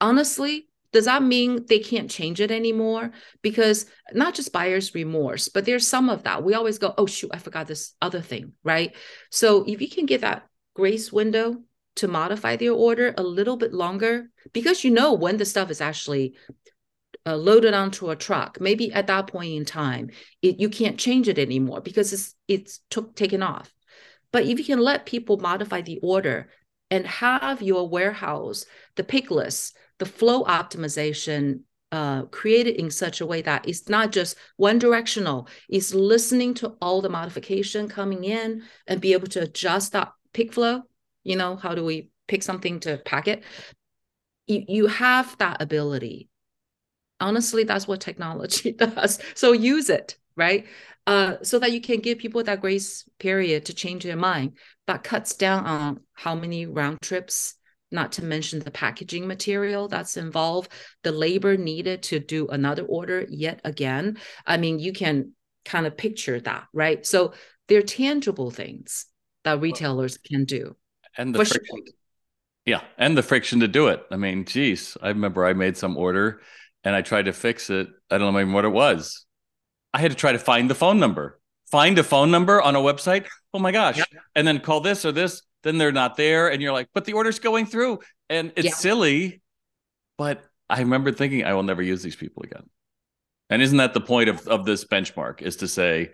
honestly 0.00 0.68
does 0.92 1.04
that 1.04 1.22
mean 1.22 1.66
they 1.68 1.80
can't 1.80 2.10
change 2.10 2.40
it 2.40 2.50
anymore? 2.50 3.10
Because 3.42 3.84
not 4.14 4.34
just 4.34 4.50
buyer's 4.50 4.94
remorse 4.94 5.48
but 5.48 5.66
there's 5.66 5.86
some 5.86 6.08
of 6.08 6.22
that. 6.22 6.42
We 6.42 6.54
always 6.54 6.78
go 6.78 6.94
oh 6.96 7.04
shoot 7.06 7.30
i 7.34 7.38
forgot 7.38 7.66
this 7.66 7.94
other 8.00 8.22
thing 8.22 8.52
right? 8.64 8.94
So 9.30 9.64
if 9.64 9.82
you 9.82 9.90
can 9.90 10.06
get 10.06 10.22
that 10.22 10.46
grace 10.74 11.12
window 11.12 11.62
to 11.96 12.08
modify 12.08 12.56
their 12.56 12.72
order 12.72 13.14
a 13.16 13.22
little 13.22 13.56
bit 13.56 13.72
longer 13.72 14.30
because 14.52 14.84
you 14.84 14.90
know 14.90 15.12
when 15.12 15.36
the 15.36 15.44
stuff 15.44 15.70
is 15.70 15.80
actually 15.80 16.34
uh, 17.26 17.36
loaded 17.36 17.74
onto 17.74 18.10
a 18.10 18.16
truck 18.16 18.60
maybe 18.60 18.92
at 18.92 19.06
that 19.08 19.26
point 19.26 19.52
in 19.52 19.64
time 19.64 20.10
it, 20.42 20.60
you 20.60 20.68
can't 20.68 20.98
change 20.98 21.28
it 21.28 21.38
anymore 21.38 21.80
because 21.80 22.12
it's 22.12 22.34
it's 22.46 22.80
took 22.90 23.16
taken 23.16 23.42
off 23.42 23.72
but 24.32 24.44
if 24.44 24.58
you 24.58 24.64
can 24.64 24.80
let 24.80 25.06
people 25.06 25.38
modify 25.38 25.80
the 25.80 25.98
order 26.02 26.48
and 26.90 27.06
have 27.06 27.62
your 27.62 27.88
warehouse, 27.88 28.64
the 28.96 29.04
pick 29.04 29.30
list, 29.30 29.76
the 29.98 30.06
flow 30.06 30.44
optimization 30.44 31.60
uh, 31.92 32.22
created 32.24 32.76
in 32.76 32.90
such 32.90 33.20
a 33.20 33.26
way 33.26 33.42
that 33.42 33.68
it's 33.68 33.88
not 33.88 34.12
just 34.12 34.36
one 34.56 34.78
directional, 34.78 35.48
it's 35.68 35.94
listening 35.94 36.54
to 36.54 36.74
all 36.80 37.00
the 37.00 37.08
modification 37.08 37.88
coming 37.88 38.24
in 38.24 38.62
and 38.86 39.00
be 39.00 39.12
able 39.12 39.28
to 39.28 39.42
adjust 39.42 39.92
that 39.92 40.12
pick 40.32 40.52
flow. 40.52 40.82
You 41.24 41.36
know, 41.36 41.56
how 41.56 41.74
do 41.74 41.84
we 41.84 42.10
pick 42.28 42.42
something 42.42 42.80
to 42.80 42.98
pack 42.98 43.28
it? 43.28 43.42
You, 44.46 44.64
you 44.68 44.86
have 44.86 45.36
that 45.38 45.60
ability. 45.60 46.28
Honestly, 47.18 47.64
that's 47.64 47.88
what 47.88 48.00
technology 48.00 48.72
does. 48.78 49.18
So 49.34 49.52
use 49.52 49.88
it, 49.88 50.16
right? 50.36 50.66
Uh, 51.06 51.36
so 51.42 51.58
that 51.58 51.72
you 51.72 51.80
can 51.80 52.00
give 52.00 52.18
people 52.18 52.42
that 52.42 52.60
grace 52.60 53.08
period 53.18 53.66
to 53.66 53.74
change 53.74 54.04
their 54.04 54.16
mind. 54.16 54.52
That 54.86 55.04
cuts 55.04 55.34
down 55.36 55.66
on 55.66 56.00
how 56.14 56.34
many 56.34 56.66
round 56.66 57.00
trips 57.02 57.54
not 57.90 58.12
to 58.12 58.24
mention 58.24 58.58
the 58.58 58.70
packaging 58.70 59.26
material 59.26 59.88
that's 59.88 60.16
involved, 60.16 60.70
the 61.02 61.12
labor 61.12 61.56
needed 61.56 62.02
to 62.02 62.18
do 62.18 62.48
another 62.48 62.82
order 62.82 63.24
yet 63.28 63.60
again. 63.64 64.18
I 64.44 64.56
mean, 64.56 64.78
you 64.78 64.92
can 64.92 65.32
kind 65.64 65.86
of 65.86 65.96
picture 65.96 66.40
that, 66.40 66.64
right? 66.72 67.06
So 67.06 67.32
they're 67.68 67.82
tangible 67.82 68.50
things 68.50 69.06
that 69.44 69.60
retailers 69.60 70.18
can 70.18 70.44
do. 70.44 70.76
And 71.16 71.34
the 71.34 71.44
friction, 71.44 71.62
sure. 71.64 71.94
yeah, 72.64 72.80
and 72.98 73.16
the 73.16 73.22
friction 73.22 73.60
to 73.60 73.68
do 73.68 73.88
it. 73.88 74.02
I 74.10 74.16
mean, 74.16 74.44
geez, 74.44 74.96
I 75.00 75.08
remember 75.08 75.46
I 75.46 75.52
made 75.52 75.76
some 75.76 75.96
order 75.96 76.40
and 76.84 76.94
I 76.94 77.02
tried 77.02 77.26
to 77.26 77.32
fix 77.32 77.70
it. 77.70 77.88
I 78.10 78.18
don't 78.18 78.32
know 78.32 78.40
even 78.40 78.52
what 78.52 78.64
it 78.64 78.70
was. 78.70 79.25
I 79.96 80.00
had 80.00 80.10
to 80.10 80.16
try 80.16 80.32
to 80.32 80.38
find 80.38 80.68
the 80.68 80.74
phone 80.74 81.00
number, 81.00 81.40
find 81.70 81.98
a 81.98 82.04
phone 82.04 82.30
number 82.30 82.60
on 82.60 82.76
a 82.76 82.80
website. 82.80 83.24
Oh 83.54 83.58
my 83.58 83.72
gosh. 83.72 83.98
And 84.34 84.46
then 84.46 84.60
call 84.60 84.80
this 84.80 85.06
or 85.06 85.12
this. 85.12 85.40
Then 85.62 85.78
they're 85.78 85.90
not 85.90 86.18
there. 86.18 86.48
And 86.48 86.60
you're 86.60 86.74
like, 86.74 86.88
but 86.92 87.06
the 87.06 87.14
order's 87.14 87.38
going 87.38 87.64
through. 87.64 88.00
And 88.28 88.52
it's 88.56 88.66
yeah. 88.66 88.74
silly. 88.74 89.40
But 90.18 90.44
I 90.68 90.80
remember 90.80 91.12
thinking, 91.12 91.46
I 91.46 91.54
will 91.54 91.62
never 91.62 91.80
use 91.80 92.02
these 92.02 92.14
people 92.14 92.42
again. 92.42 92.64
And 93.48 93.62
isn't 93.62 93.78
that 93.78 93.94
the 93.94 94.02
point 94.02 94.28
of, 94.28 94.46
of 94.46 94.66
this 94.66 94.84
benchmark 94.84 95.40
is 95.40 95.56
to 95.56 95.68
say, 95.68 96.10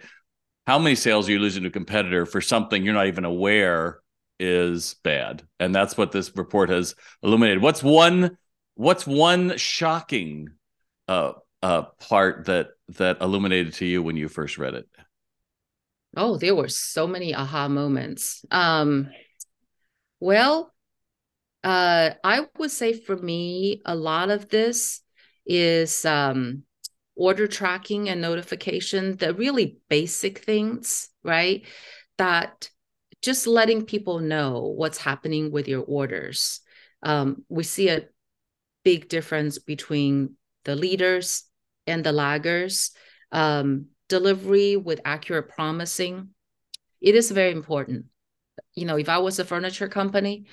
how 0.64 0.79
many 0.79 0.95
sales 0.95 1.29
are 1.29 1.33
you 1.33 1.40
losing 1.40 1.64
to 1.64 1.68
a 1.71 1.73
competitor 1.73 2.25
for 2.25 2.40
something 2.40 2.85
you're 2.85 2.95
not 2.95 3.09
even 3.09 3.25
aware 3.25 3.99
is 4.38 4.95
bad? 5.03 5.42
And 5.59 5.75
that's 5.75 5.97
what 5.97 6.12
this 6.12 6.31
report 6.37 6.71
has 6.71 6.95
illuminated. 7.21 7.61
What's 7.61 7.83
one 7.83 8.38
what's 8.77 9.09
one 9.09 9.57
shocking 9.57 10.51
uh, 11.09 11.33
uh, 11.62 11.83
part 12.01 12.46
that 12.46 12.70
that 12.96 13.20
illuminated 13.20 13.75
to 13.75 13.87
you 13.87 14.03
when 14.03 14.16
you 14.16 14.29
first 14.29 14.59
read 14.59 14.75
it? 14.75 14.88
Oh, 16.16 16.37
there 16.37 16.55
were 16.55 16.68
so 16.68 17.07
many 17.07 17.35
aha 17.35 17.68
moments. 17.68 18.44
Um, 18.51 19.09
well, 20.20 20.72
uh, 21.64 22.11
I 22.22 22.46
would 22.59 22.70
say 22.70 22.92
for 22.92 23.16
me, 23.16 23.81
a 23.85 23.94
lot 23.94 24.31
of 24.31 24.48
this 24.48 25.01
is 25.46 26.05
um, 26.05 26.64
order 27.14 27.46
tracking 27.46 28.09
and 28.09 28.20
notification, 28.20 29.16
the 29.16 29.35
really 29.35 29.79
basic 29.88 30.38
things, 30.38 31.09
right? 31.22 31.64
That 32.18 32.68
just 33.22 33.46
letting 33.46 33.87
people 33.87 34.18
know 34.18 34.75
what's 34.77 34.98
happening 34.98 35.51
with 35.51 35.68
your 35.68 35.83
orders. 35.83 36.61
Um, 37.03 37.44
we 37.48 37.62
see 37.62 37.88
a 37.88 38.09
big 38.85 39.09
difference 39.09 39.59
between 39.59 40.35
the 40.64 40.77
leaders 40.77 41.44
and 41.87 42.05
the 42.05 42.12
laggers. 42.12 42.90
Um, 43.31 43.87
delivery 44.09 44.77
with 44.77 45.01
accurate 45.05 45.49
promising, 45.49 46.31
it 47.01 47.14
is 47.14 47.31
very 47.31 47.53
important. 47.53 48.07
You 48.75 48.85
know, 48.85 48.97
if 48.99 49.09
I 49.09 49.18
was 49.18 49.38
a 49.38 49.45
furniture 49.45 49.88
company 49.88 50.47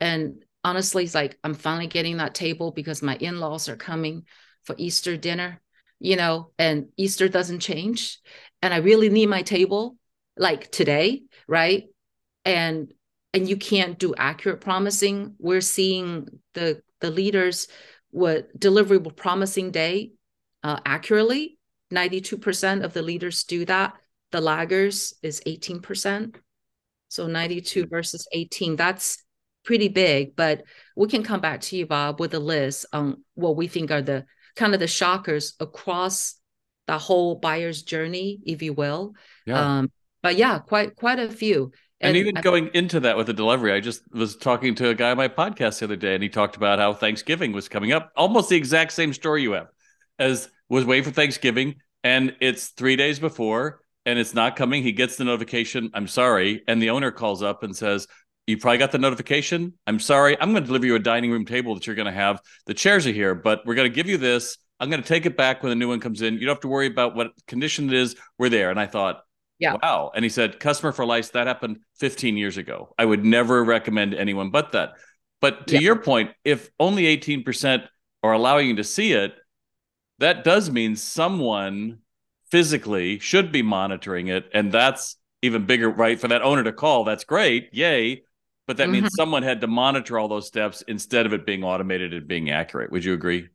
and 0.00 0.44
honestly, 0.62 1.04
it's 1.04 1.14
like 1.14 1.38
I'm 1.42 1.54
finally 1.54 1.86
getting 1.86 2.18
that 2.18 2.34
table 2.34 2.72
because 2.72 3.02
my 3.02 3.16
in 3.16 3.40
laws 3.40 3.68
are 3.68 3.76
coming 3.76 4.24
for 4.64 4.74
Easter 4.78 5.16
dinner 5.16 5.60
you 5.98 6.16
know, 6.16 6.50
and 6.58 6.88
Easter 6.96 7.28
doesn't 7.28 7.60
change. 7.60 8.18
And 8.62 8.72
I 8.74 8.78
really 8.78 9.08
need 9.08 9.28
my 9.28 9.42
table 9.42 9.96
like 10.36 10.70
today, 10.70 11.22
right? 11.48 11.84
And 12.44 12.92
and 13.32 13.48
you 13.48 13.56
can't 13.56 13.98
do 13.98 14.14
accurate 14.16 14.60
promising. 14.60 15.34
We're 15.38 15.60
seeing 15.60 16.28
the 16.54 16.82
the 17.00 17.10
leaders 17.10 17.68
what 18.10 18.58
deliverable 18.58 19.14
promising 19.14 19.70
day 19.70 20.12
uh, 20.66 20.80
accurately. 20.84 21.58
92% 21.92 22.82
of 22.82 22.92
the 22.92 23.02
leaders 23.02 23.44
do 23.44 23.64
that. 23.66 23.94
The 24.32 24.40
laggers 24.40 25.14
is 25.22 25.40
18%. 25.46 26.34
So 27.08 27.28
92 27.28 27.86
versus 27.86 28.26
18. 28.32 28.74
That's 28.74 29.22
pretty 29.64 29.88
big, 29.88 30.34
but 30.34 30.64
we 30.96 31.06
can 31.06 31.22
come 31.22 31.40
back 31.40 31.60
to 31.60 31.76
you, 31.76 31.86
Bob, 31.86 32.18
with 32.18 32.34
a 32.34 32.40
list 32.40 32.86
on 32.92 33.22
what 33.34 33.56
we 33.56 33.68
think 33.68 33.92
are 33.92 34.02
the 34.02 34.24
kind 34.56 34.74
of 34.74 34.80
the 34.80 34.88
shockers 34.88 35.54
across 35.60 36.34
the 36.88 36.98
whole 36.98 37.36
buyer's 37.36 37.84
journey, 37.84 38.40
if 38.44 38.60
you 38.60 38.72
will. 38.72 39.14
Yeah. 39.44 39.78
Um, 39.78 39.92
but 40.22 40.36
yeah, 40.36 40.58
quite 40.58 40.96
quite 40.96 41.20
a 41.20 41.28
few. 41.28 41.70
And, 42.00 42.10
and 42.10 42.16
even 42.16 42.36
I, 42.36 42.40
going 42.40 42.70
into 42.74 43.00
that 43.00 43.16
with 43.16 43.28
the 43.28 43.32
delivery, 43.32 43.72
I 43.72 43.80
just 43.80 44.02
was 44.12 44.36
talking 44.36 44.74
to 44.76 44.88
a 44.88 44.94
guy 44.94 45.12
on 45.12 45.16
my 45.16 45.28
podcast 45.28 45.78
the 45.78 45.86
other 45.86 45.96
day, 45.96 46.14
and 46.14 46.22
he 46.22 46.28
talked 46.28 46.56
about 46.56 46.80
how 46.80 46.92
Thanksgiving 46.92 47.52
was 47.52 47.68
coming 47.68 47.92
up. 47.92 48.10
Almost 48.16 48.48
the 48.48 48.56
exact 48.56 48.92
same 48.92 49.12
story 49.12 49.42
you 49.42 49.52
have, 49.52 49.68
as 50.18 50.48
was 50.68 50.84
waiting 50.84 51.04
for 51.04 51.10
Thanksgiving, 51.10 51.76
and 52.02 52.34
it's 52.40 52.68
three 52.68 52.96
days 52.96 53.18
before, 53.18 53.80
and 54.04 54.18
it's 54.18 54.34
not 54.34 54.56
coming. 54.56 54.82
He 54.82 54.92
gets 54.92 55.16
the 55.16 55.24
notification. 55.24 55.90
I'm 55.94 56.08
sorry, 56.08 56.62
and 56.68 56.80
the 56.80 56.90
owner 56.90 57.10
calls 57.10 57.42
up 57.42 57.62
and 57.62 57.76
says, 57.76 58.06
you 58.46 58.56
probably 58.56 58.78
got 58.78 58.92
the 58.92 58.98
notification. 58.98 59.74
I'm 59.86 59.98
sorry. 59.98 60.40
I'm 60.40 60.52
going 60.52 60.62
to 60.62 60.66
deliver 60.66 60.86
you 60.86 60.94
a 60.94 61.00
dining 61.00 61.32
room 61.32 61.44
table 61.44 61.74
that 61.74 61.86
you're 61.86 61.96
going 61.96 62.06
to 62.06 62.12
have. 62.12 62.40
The 62.66 62.74
chairs 62.74 63.06
are 63.06 63.12
here, 63.12 63.34
but 63.34 63.66
we're 63.66 63.74
going 63.74 63.90
to 63.90 63.94
give 63.94 64.06
you 64.06 64.18
this. 64.18 64.56
I'm 64.78 64.88
going 64.88 65.02
to 65.02 65.08
take 65.08 65.26
it 65.26 65.36
back 65.36 65.62
when 65.62 65.70
the 65.70 65.76
new 65.76 65.88
one 65.88 66.00
comes 66.00 66.22
in. 66.22 66.34
You 66.34 66.40
don't 66.40 66.50
have 66.50 66.60
to 66.60 66.68
worry 66.68 66.86
about 66.86 67.16
what 67.16 67.32
condition 67.48 67.88
it 67.88 67.94
is. 67.94 68.14
We're 68.38 68.48
there. 68.48 68.70
And 68.70 68.78
I 68.78 68.86
thought, 68.86 69.22
yeah. 69.58 69.76
Wow. 69.82 70.12
And 70.14 70.24
he 70.24 70.28
said, 70.28 70.60
customer 70.60 70.92
for 70.92 71.06
life, 71.06 71.32
that 71.32 71.46
happened 71.46 71.78
15 71.98 72.36
years 72.36 72.58
ago. 72.58 72.94
I 72.98 73.04
would 73.04 73.24
never 73.24 73.64
recommend 73.64 74.14
anyone 74.14 74.50
but 74.50 74.72
that. 74.72 74.92
But 75.40 75.68
to 75.68 75.74
yeah. 75.74 75.80
your 75.80 75.96
point, 75.96 76.30
if 76.44 76.70
only 76.78 77.04
18% 77.16 77.86
are 78.22 78.32
allowing 78.32 78.68
you 78.68 78.76
to 78.76 78.84
see 78.84 79.12
it, 79.12 79.34
that 80.18 80.44
does 80.44 80.70
mean 80.70 80.96
someone 80.96 81.98
physically 82.50 83.18
should 83.18 83.52
be 83.52 83.62
monitoring 83.62 84.28
it. 84.28 84.48
And 84.54 84.72
that's 84.72 85.16
even 85.42 85.66
bigger, 85.66 85.90
right? 85.90 86.18
For 86.18 86.28
that 86.28 86.42
owner 86.42 86.64
to 86.64 86.72
call, 86.72 87.04
that's 87.04 87.24
great. 87.24 87.68
Yay 87.72 88.22
but 88.66 88.78
that 88.78 88.84
mm-hmm. 88.84 88.92
means 88.92 89.14
someone 89.14 89.42
had 89.42 89.60
to 89.60 89.66
monitor 89.66 90.18
all 90.18 90.28
those 90.28 90.46
steps 90.46 90.82
instead 90.82 91.26
of 91.26 91.32
it 91.32 91.46
being 91.46 91.62
automated 91.62 92.12
and 92.12 92.26
being 92.26 92.50
accurate. 92.50 92.90
Would 92.90 93.04
you 93.04 93.14
agree? 93.14 93.48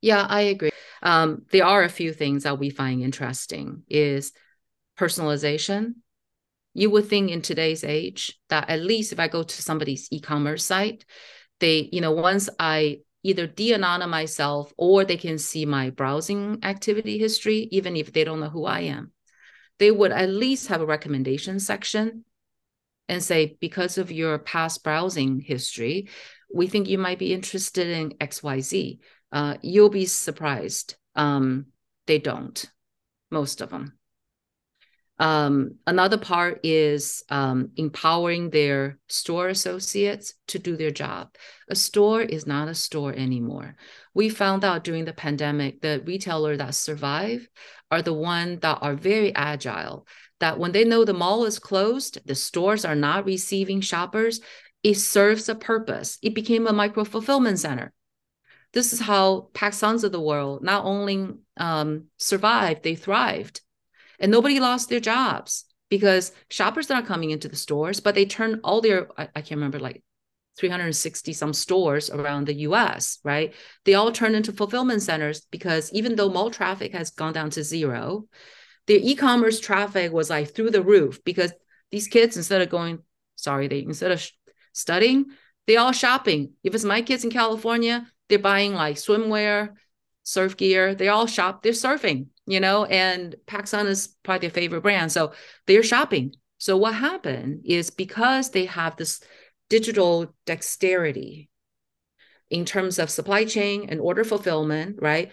Yeah, 0.00 0.24
I 0.28 0.42
agree. 0.42 0.70
Um, 1.02 1.42
there 1.50 1.64
are 1.64 1.82
a 1.82 1.88
few 1.88 2.12
things 2.12 2.44
that 2.44 2.58
we 2.58 2.70
find 2.70 3.02
interesting 3.02 3.82
is 3.88 4.32
personalization. 4.98 5.96
You 6.72 6.90
would 6.90 7.06
think 7.06 7.30
in 7.30 7.42
today's 7.42 7.84
age 7.84 8.38
that 8.48 8.70
at 8.70 8.80
least 8.80 9.12
if 9.12 9.20
I 9.20 9.28
go 9.28 9.42
to 9.42 9.62
somebody's 9.62 10.08
e-commerce 10.10 10.64
site, 10.64 11.04
they, 11.58 11.88
you 11.92 12.00
know, 12.00 12.12
once 12.12 12.48
I 12.58 13.00
either 13.22 13.46
de-anonymize 13.46 14.08
myself 14.08 14.72
or 14.76 15.04
they 15.04 15.16
can 15.16 15.38
see 15.38 15.66
my 15.66 15.90
browsing 15.90 16.58
activity 16.62 17.18
history, 17.18 17.68
even 17.70 17.96
if 17.96 18.12
they 18.12 18.24
don't 18.24 18.40
know 18.40 18.48
who 18.48 18.64
I 18.64 18.80
am, 18.80 19.12
they 19.78 19.90
would 19.90 20.12
at 20.12 20.28
least 20.28 20.68
have 20.68 20.80
a 20.80 20.86
recommendation 20.86 21.60
section 21.60 22.24
and 23.08 23.22
say, 23.22 23.56
because 23.60 23.98
of 23.98 24.12
your 24.12 24.38
past 24.38 24.84
browsing 24.84 25.40
history, 25.40 26.08
we 26.52 26.66
think 26.66 26.88
you 26.88 26.98
might 26.98 27.18
be 27.18 27.32
interested 27.32 27.88
in 27.88 28.10
XYZ. 28.20 28.98
Uh, 29.32 29.56
you'll 29.62 29.90
be 29.90 30.06
surprised. 30.06 30.96
Um, 31.14 31.66
they 32.06 32.18
don't, 32.18 32.64
most 33.30 33.60
of 33.60 33.70
them. 33.70 33.99
Um, 35.20 35.74
another 35.86 36.16
part 36.16 36.60
is 36.64 37.22
um, 37.28 37.72
empowering 37.76 38.48
their 38.48 38.98
store 39.06 39.48
associates 39.48 40.32
to 40.48 40.58
do 40.58 40.78
their 40.78 40.90
job. 40.90 41.36
A 41.68 41.76
store 41.76 42.22
is 42.22 42.46
not 42.46 42.68
a 42.68 42.74
store 42.74 43.12
anymore. 43.12 43.76
We 44.14 44.30
found 44.30 44.64
out 44.64 44.82
during 44.82 45.04
the 45.04 45.12
pandemic 45.12 45.82
that 45.82 46.06
retailers 46.06 46.56
that 46.56 46.74
survive 46.74 47.46
are 47.90 48.00
the 48.00 48.14
ones 48.14 48.60
that 48.60 48.78
are 48.80 48.94
very 48.94 49.34
agile 49.34 50.06
that 50.38 50.58
when 50.58 50.72
they 50.72 50.84
know 50.84 51.04
the 51.04 51.12
mall 51.12 51.44
is 51.44 51.58
closed, 51.58 52.18
the 52.26 52.34
stores 52.34 52.86
are 52.86 52.94
not 52.94 53.26
receiving 53.26 53.82
shoppers, 53.82 54.40
it 54.82 54.94
serves 54.94 55.50
a 55.50 55.54
purpose. 55.54 56.16
It 56.22 56.34
became 56.34 56.66
a 56.66 56.72
micro 56.72 57.04
fulfillment 57.04 57.58
center. 57.58 57.92
This 58.72 58.94
is 58.94 59.00
how 59.00 59.50
PacSun's 59.52 60.02
of 60.02 60.12
the 60.12 60.20
world 60.20 60.62
not 60.62 60.86
only 60.86 61.34
um, 61.58 62.04
survived, 62.16 62.84
they 62.84 62.94
thrived. 62.94 63.60
And 64.20 64.30
nobody 64.30 64.60
lost 64.60 64.88
their 64.88 65.00
jobs 65.00 65.64
because 65.88 66.32
shoppers 66.50 66.90
are 66.90 66.94
not 66.94 67.06
coming 67.06 67.30
into 67.30 67.48
the 67.48 67.56
stores, 67.56 68.00
but 68.00 68.14
they 68.14 68.26
turn 68.26 68.60
all 68.62 68.80
their, 68.80 69.08
I, 69.18 69.28
I 69.34 69.40
can't 69.40 69.58
remember, 69.58 69.80
like 69.80 70.02
360 70.58 71.32
some 71.32 71.52
stores 71.52 72.10
around 72.10 72.46
the 72.46 72.54
US, 72.54 73.18
right? 73.24 73.54
They 73.84 73.94
all 73.94 74.12
turn 74.12 74.34
into 74.34 74.52
fulfillment 74.52 75.02
centers 75.02 75.40
because 75.50 75.90
even 75.92 76.16
though 76.16 76.28
mall 76.28 76.50
traffic 76.50 76.92
has 76.92 77.10
gone 77.10 77.32
down 77.32 77.50
to 77.50 77.64
zero, 77.64 78.26
their 78.86 78.98
e-commerce 79.00 79.60
traffic 79.60 80.12
was 80.12 80.30
like 80.30 80.54
through 80.54 80.70
the 80.70 80.82
roof 80.82 81.22
because 81.24 81.52
these 81.90 82.08
kids 82.08 82.36
instead 82.36 82.60
of 82.60 82.68
going 82.68 82.98
sorry 83.36 83.68
they 83.68 83.82
instead 83.82 84.10
of 84.10 84.20
sh- 84.20 84.32
studying 84.72 85.26
they 85.66 85.76
all 85.76 85.92
shopping 85.92 86.52
if 86.64 86.74
it's 86.74 86.84
my 86.84 87.02
kids 87.02 87.24
in 87.24 87.30
california 87.30 88.06
they're 88.28 88.38
buying 88.38 88.74
like 88.74 88.96
swimwear 88.96 89.70
surf 90.22 90.56
gear 90.56 90.94
they 90.94 91.08
all 91.08 91.26
shop 91.26 91.62
they're 91.62 91.72
surfing 91.72 92.26
you 92.46 92.60
know 92.60 92.84
and 92.84 93.36
PacSun 93.46 93.86
is 93.86 94.08
probably 94.22 94.48
their 94.48 94.54
favorite 94.54 94.82
brand 94.82 95.10
so 95.10 95.32
they're 95.66 95.82
shopping 95.82 96.34
so 96.58 96.76
what 96.76 96.94
happened 96.94 97.62
is 97.64 97.90
because 97.90 98.50
they 98.50 98.66
have 98.66 98.96
this 98.96 99.20
digital 99.68 100.34
dexterity 100.46 101.48
in 102.50 102.64
terms 102.64 102.98
of 102.98 103.08
supply 103.08 103.44
chain 103.44 103.86
and 103.88 104.00
order 104.00 104.24
fulfillment 104.24 104.96
right 105.00 105.30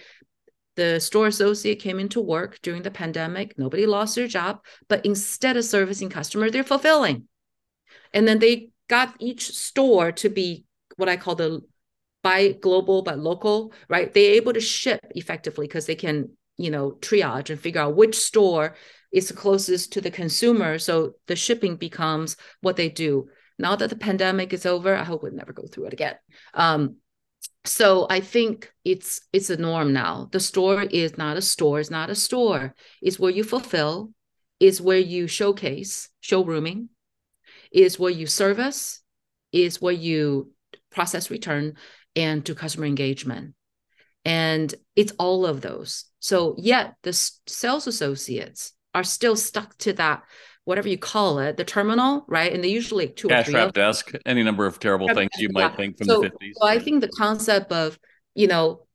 the 0.78 1.00
store 1.00 1.28
associate 1.28 1.80
came 1.80 2.00
into 2.00 2.21
work 2.21 2.60
during 2.62 2.84
the 2.84 2.91
pandemic. 2.91 3.58
Nobody 3.58 3.86
lost 3.86 4.15
their 4.15 4.28
job, 4.28 4.63
but 4.88 5.06
instead 5.06 5.58
of 5.58 5.65
servicing 5.65 6.10
customers, 6.10 6.52
they're 6.52 6.63
fulfilling. 6.63 7.28
And 8.13 8.28
then 8.28 8.39
they 8.39 8.69
got 8.88 9.15
each 9.19 9.50
store 9.50 10.12
to 10.13 10.30
be 10.30 10.65
what 10.95 11.10
I 11.10 11.17
call 11.17 11.36
the 11.36 11.62
buy 12.28 12.52
global 12.52 13.02
but 13.04 13.20
local, 13.20 13.72
right? 13.88 14.13
They're 14.13 14.34
able 14.34 14.54
to 14.54 14.60
ship 14.60 15.00
effectively 15.12 15.66
because 15.66 15.86
they 15.86 15.96
can, 15.96 16.30
you 16.58 16.70
know, 16.70 16.98
triage 17.00 17.50
and 17.50 17.60
figure 17.60 17.82
out 17.82 17.96
which 17.96 18.18
store 18.18 18.76
is 19.13 19.32
closest 19.32 19.94
to 19.94 20.02
the 20.02 20.12
consumer. 20.12 20.78
So 20.78 21.13
the 21.28 21.38
shipping 21.38 21.78
becomes 21.78 22.36
what 22.60 22.76
they 22.76 22.90
do. 22.90 23.30
Now 23.58 23.78
that 23.78 23.90
the 23.90 23.96
pandemic 23.96 24.52
is 24.52 24.66
over, 24.66 24.94
I 24.96 25.06
hope 25.06 25.24
we 25.24 25.30
never 25.32 25.54
go 25.54 25.68
through 25.68 25.86
it 25.86 25.94
again. 25.94 26.16
Um, 26.54 26.98
so 27.63 28.08
I 28.10 28.20
think 28.20 28.72
it's 28.84 29.22
it's 29.32 29.50
a 29.50 29.58
norm 29.58 29.94
now. 29.94 30.28
The 30.32 30.40
store 30.40 30.82
is 30.82 31.18
not 31.18 31.38
a 31.38 31.42
store, 31.42 31.80
it's 31.80 31.90
not 31.90 32.10
a 32.10 32.16
store. 32.16 32.76
It's 33.02 33.20
where 33.20 33.32
you 33.32 33.44
fulfill, 33.44 34.12
is 34.60 34.82
where 34.82 35.04
you 35.13 35.28
showcase, 35.28 36.10
showrooming, 36.22 36.88
is 37.72 37.98
where 38.00 38.12
you 38.20 38.28
service, 38.28 39.02
is 39.52 39.82
where 39.82 40.00
you 40.10 40.52
process 40.92 41.30
return 41.30 41.76
and 42.15 42.46
to 42.46 42.56
customer 42.56 42.86
engagement. 42.86 43.54
And 44.26 44.74
it's 44.96 45.13
all 45.20 45.46
of 45.46 45.62
those. 45.62 46.06
So 46.20 46.56
yet 46.58 46.96
the 47.04 47.13
sales 47.13 47.88
associates 47.88 48.74
are 48.93 49.04
still 49.04 49.36
stuck 49.36 49.78
to 49.80 49.93
that 49.93 50.24
whatever 50.67 50.89
you 50.89 50.98
call 50.98 51.39
it, 51.39 51.56
the 51.56 51.63
terminal, 51.63 52.26
right? 52.28 52.52
And 52.52 52.62
they 52.62 52.67
usually 52.67 53.08
two 53.08 53.30
cash 53.30 53.48
or 53.48 53.54
wrap 53.54 53.74
desk, 53.74 54.12
any 54.26 54.43
number 54.43 54.65
of 54.65 54.80
terrible 54.80 55.08
things 55.13 55.30
you 55.38 55.48
might 55.54 55.62
yeah. 55.62 55.76
think 55.78 55.98
from 55.98 56.08
so, 56.08 56.20
the 56.20 56.28
50s. 56.28 56.52
So 56.56 56.67
I 56.67 56.78
think 56.78 57.00
the 57.00 57.08
concept 57.08 57.72
of, 57.72 57.98
you 58.36 58.48
know, 58.48 58.86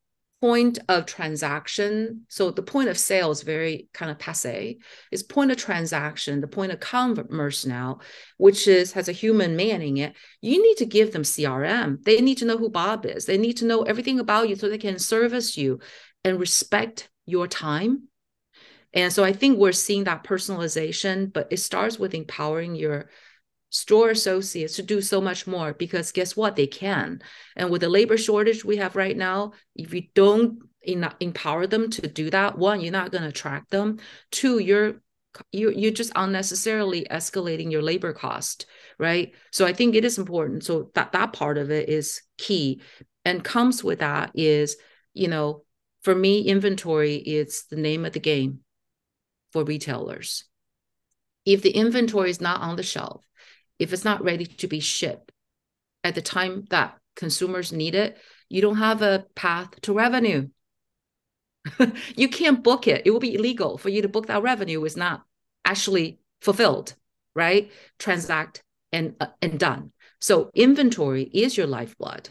point 0.42 0.80
of 0.88 1.06
transaction. 1.06 2.22
So 2.28 2.50
the 2.50 2.62
point 2.62 2.88
of 2.88 2.98
sale 2.98 3.30
is 3.30 3.42
very 3.42 3.88
kind 3.94 4.10
of 4.10 4.18
passe. 4.18 4.78
Is 5.12 5.22
point 5.22 5.52
of 5.52 5.56
transaction, 5.56 6.40
the 6.40 6.48
point 6.48 6.72
of 6.72 6.80
commerce 6.80 7.64
now, 7.64 8.00
which 8.38 8.66
is 8.66 8.92
has 8.92 9.08
a 9.08 9.12
human 9.12 9.54
manning 9.54 9.98
it. 9.98 10.14
You 10.40 10.60
need 10.60 10.78
to 10.78 10.84
give 10.84 11.12
them 11.12 11.22
CRM. 11.22 12.02
They 12.02 12.20
need 12.20 12.38
to 12.38 12.44
know 12.44 12.58
who 12.58 12.70
Bob 12.70 13.06
is. 13.06 13.24
They 13.24 13.38
need 13.38 13.58
to 13.58 13.64
know 13.64 13.82
everything 13.82 14.18
about 14.18 14.48
you 14.48 14.56
so 14.56 14.68
they 14.68 14.78
can 14.78 14.98
service 14.98 15.56
you 15.56 15.78
and 16.24 16.40
respect 16.40 17.08
your 17.24 17.46
time 17.46 18.08
and 18.94 19.12
so 19.12 19.24
I 19.24 19.32
think 19.32 19.58
we're 19.58 19.72
seeing 19.72 20.04
that 20.04 20.24
personalization, 20.24 21.32
but 21.32 21.48
it 21.50 21.58
starts 21.58 21.98
with 21.98 22.12
empowering 22.12 22.74
your 22.74 23.08
store 23.72 24.10
associates 24.10 24.76
to 24.76 24.82
do 24.82 25.00
so 25.00 25.20
much 25.20 25.46
more 25.46 25.72
because 25.72 26.12
guess 26.12 26.36
what? 26.36 26.56
They 26.56 26.66
can. 26.66 27.22
And 27.56 27.70
with 27.70 27.80
the 27.80 27.88
labor 27.88 28.18
shortage 28.18 28.64
we 28.64 28.76
have 28.76 28.94
right 28.94 29.16
now, 29.16 29.52
if 29.74 29.92
you 29.94 30.04
don't 30.14 30.58
empower 30.82 31.66
them 31.66 31.88
to 31.90 32.06
do 32.06 32.30
that, 32.30 32.58
one, 32.58 32.80
you're 32.80 32.92
not 32.92 33.10
going 33.10 33.22
to 33.22 33.30
attract 33.30 33.70
them. 33.70 33.98
Two, 34.30 34.58
you're 34.58 35.00
you 35.50 35.70
you're 35.70 35.92
just 35.92 36.12
unnecessarily 36.14 37.06
escalating 37.10 37.72
your 37.72 37.80
labor 37.80 38.12
cost, 38.12 38.66
right? 38.98 39.32
So 39.50 39.64
I 39.64 39.72
think 39.72 39.94
it 39.94 40.04
is 40.04 40.18
important. 40.18 40.64
So 40.64 40.90
that 40.94 41.12
that 41.12 41.32
part 41.32 41.56
of 41.56 41.70
it 41.70 41.88
is 41.88 42.20
key, 42.36 42.82
and 43.24 43.42
comes 43.42 43.82
with 43.82 44.00
that 44.00 44.32
is 44.34 44.76
you 45.14 45.28
know 45.28 45.64
for 46.02 46.14
me 46.14 46.42
inventory 46.42 47.14
is 47.14 47.64
the 47.70 47.76
name 47.76 48.04
of 48.04 48.12
the 48.12 48.20
game 48.20 48.60
for 49.52 49.64
retailers. 49.64 50.44
If 51.46 51.62
the 51.62 51.70
inventory 51.70 52.28
is 52.28 52.40
not 52.40 52.60
on 52.60 52.76
the 52.76 52.82
shelf, 52.82 53.24
if 53.82 53.92
it's 53.92 54.04
not 54.04 54.22
ready 54.22 54.46
to 54.46 54.68
be 54.68 54.80
shipped 54.80 55.32
at 56.04 56.14
the 56.14 56.22
time 56.22 56.64
that 56.70 56.96
consumers 57.16 57.72
need 57.72 57.94
it, 57.94 58.16
you 58.48 58.62
don't 58.62 58.76
have 58.76 59.02
a 59.02 59.26
path 59.34 59.80
to 59.82 59.92
revenue. 59.92 60.48
you 62.16 62.28
can't 62.28 62.62
book 62.62 62.86
it. 62.86 63.02
It 63.04 63.10
will 63.10 63.20
be 63.20 63.34
illegal 63.34 63.78
for 63.78 63.88
you 63.88 64.02
to 64.02 64.08
book 64.08 64.26
that 64.26 64.42
revenue 64.42 64.84
is 64.84 64.96
not 64.96 65.22
actually 65.64 66.20
fulfilled, 66.40 66.94
right? 67.34 67.70
Transact 67.98 68.62
and 68.92 69.14
uh, 69.20 69.28
and 69.40 69.58
done. 69.58 69.92
So 70.20 70.50
inventory 70.54 71.24
is 71.24 71.56
your 71.56 71.66
lifeblood. 71.66 72.30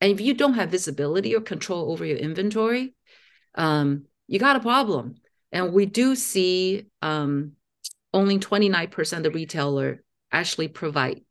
And 0.00 0.12
if 0.12 0.20
you 0.20 0.34
don't 0.34 0.54
have 0.54 0.70
visibility 0.70 1.34
or 1.34 1.40
control 1.40 1.90
over 1.90 2.04
your 2.04 2.18
inventory, 2.18 2.94
um, 3.54 4.04
you 4.26 4.38
got 4.38 4.56
a 4.56 4.60
problem. 4.60 5.16
And 5.50 5.72
we 5.72 5.86
do 5.86 6.14
see 6.14 6.86
um, 7.00 7.52
only 8.12 8.38
29% 8.38 9.16
of 9.16 9.22
the 9.22 9.30
retailer 9.30 10.02
actually 10.34 10.68
provide 10.68 11.22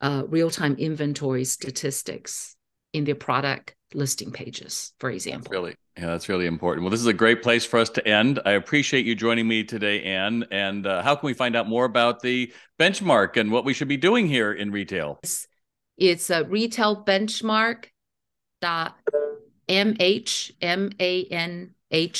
uh, 0.00 0.24
real-time 0.28 0.76
inventory 0.78 1.44
statistics 1.44 2.56
in 2.92 3.04
their 3.04 3.14
product 3.14 3.74
listing 3.94 4.30
pages, 4.30 4.92
for 5.00 5.10
example. 5.10 5.50
That's 5.50 5.52
really, 5.52 5.74
yeah, 5.96 6.06
that's 6.06 6.28
really 6.28 6.46
important. 6.46 6.84
Well, 6.84 6.90
this 6.90 7.00
is 7.00 7.06
a 7.06 7.12
great 7.12 7.42
place 7.42 7.64
for 7.64 7.78
us 7.78 7.90
to 7.90 8.06
end. 8.06 8.40
I 8.44 8.52
appreciate 8.52 9.06
you 9.06 9.14
joining 9.14 9.48
me 9.48 9.64
today, 9.64 10.02
Ann. 10.04 10.44
And 10.50 10.86
uh, 10.86 11.02
how 11.02 11.14
can 11.14 11.26
we 11.26 11.34
find 11.34 11.56
out 11.56 11.68
more 11.68 11.84
about 11.84 12.20
the 12.20 12.52
benchmark 12.78 13.36
and 13.36 13.50
what 13.50 13.64
we 13.64 13.74
should 13.74 13.88
be 13.88 13.96
doing 13.96 14.26
here 14.26 14.52
in 14.52 14.70
retail? 14.70 15.18
It's, 15.22 15.46
it's 15.96 16.30
a 16.30 16.44
retail 16.44 17.04
benchmark 17.04 17.86
dot 18.60 18.96
mhmanh 19.68 21.70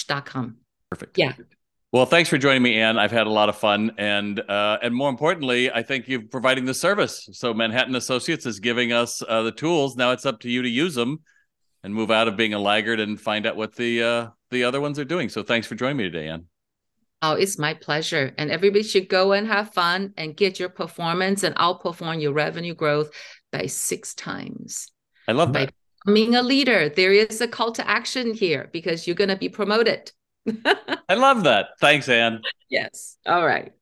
dot 0.07 0.26
com. 0.26 0.57
Perfect. 0.90 1.18
Yeah. 1.18 1.33
Well, 1.90 2.05
thanks 2.05 2.29
for 2.29 2.37
joining 2.37 2.62
me, 2.62 2.79
Ann. 2.79 2.98
I've 2.98 3.12
had 3.12 3.27
a 3.27 3.31
lot 3.31 3.48
of 3.48 3.57
fun, 3.57 3.92
and 3.96 4.38
uh, 4.40 4.79
and 4.83 4.94
more 4.94 5.09
importantly, 5.09 5.70
I 5.70 5.83
think 5.83 6.07
you're 6.07 6.20
providing 6.20 6.66
the 6.66 6.74
service. 6.74 7.27
So 7.33 7.55
Manhattan 7.55 7.94
Associates 7.94 8.44
is 8.44 8.61
giving 8.61 8.92
us 8.92 9.22
uh, 9.27 9.42
the 9.42 9.53
tools. 9.53 9.96
Now 9.96 10.11
it's 10.12 10.27
up 10.27 10.40
to 10.40 10.51
you 10.51 10.61
to 10.61 10.68
use 10.68 10.94
them 10.94 11.20
and 11.83 11.94
move 11.94 12.11
out 12.11 12.29
of 12.29 12.37
being 12.37 12.53
a 12.53 12.59
laggard 12.59 13.01
and 13.01 13.18
find 13.18 13.46
out 13.46 13.57
what 13.57 13.74
the 13.74 14.03
uh, 14.03 14.27
the 14.51 14.64
other 14.64 14.83
ones 14.83 14.98
are 14.98 15.05
doing. 15.05 15.31
So 15.31 15.42
thanks 15.42 15.66
for 15.66 15.77
joining 15.77 15.96
me 15.96 16.05
today, 16.05 16.29
Ann. 16.29 16.44
Oh, 17.22 17.33
it's 17.33 17.59
my 17.59 17.72
pleasure. 17.72 18.35
And 18.37 18.51
everybody 18.51 18.85
should 18.85 19.09
go 19.09 19.33
and 19.33 19.46
have 19.46 19.72
fun 19.72 20.12
and 20.18 20.37
get 20.37 20.61
your 20.61 20.68
performance 20.68 21.42
and 21.42 21.55
outperform 21.57 22.20
your 22.20 22.33
revenue 22.33 22.74
growth 22.74 23.11
by 23.51 23.64
six 23.64 24.14
times. 24.14 24.92
I 25.27 25.33
love 25.33 25.55
that. 25.55 25.66
By 25.68 25.72
becoming 26.05 26.35
a 26.35 26.42
leader, 26.42 26.90
there 26.90 27.12
is 27.12 27.40
a 27.40 27.48
call 27.48 27.72
to 27.72 27.88
action 27.88 28.35
here 28.35 28.68
because 28.74 29.07
you're 29.07 29.16
going 29.16 29.31
to 29.31 29.37
be 29.37 29.48
promoted. 29.48 30.12
I 31.08 31.14
love 31.14 31.44
that. 31.44 31.70
Thanks, 31.80 32.08
Ann. 32.08 32.42
Yes. 32.68 33.16
All 33.26 33.44
right. 33.46 33.72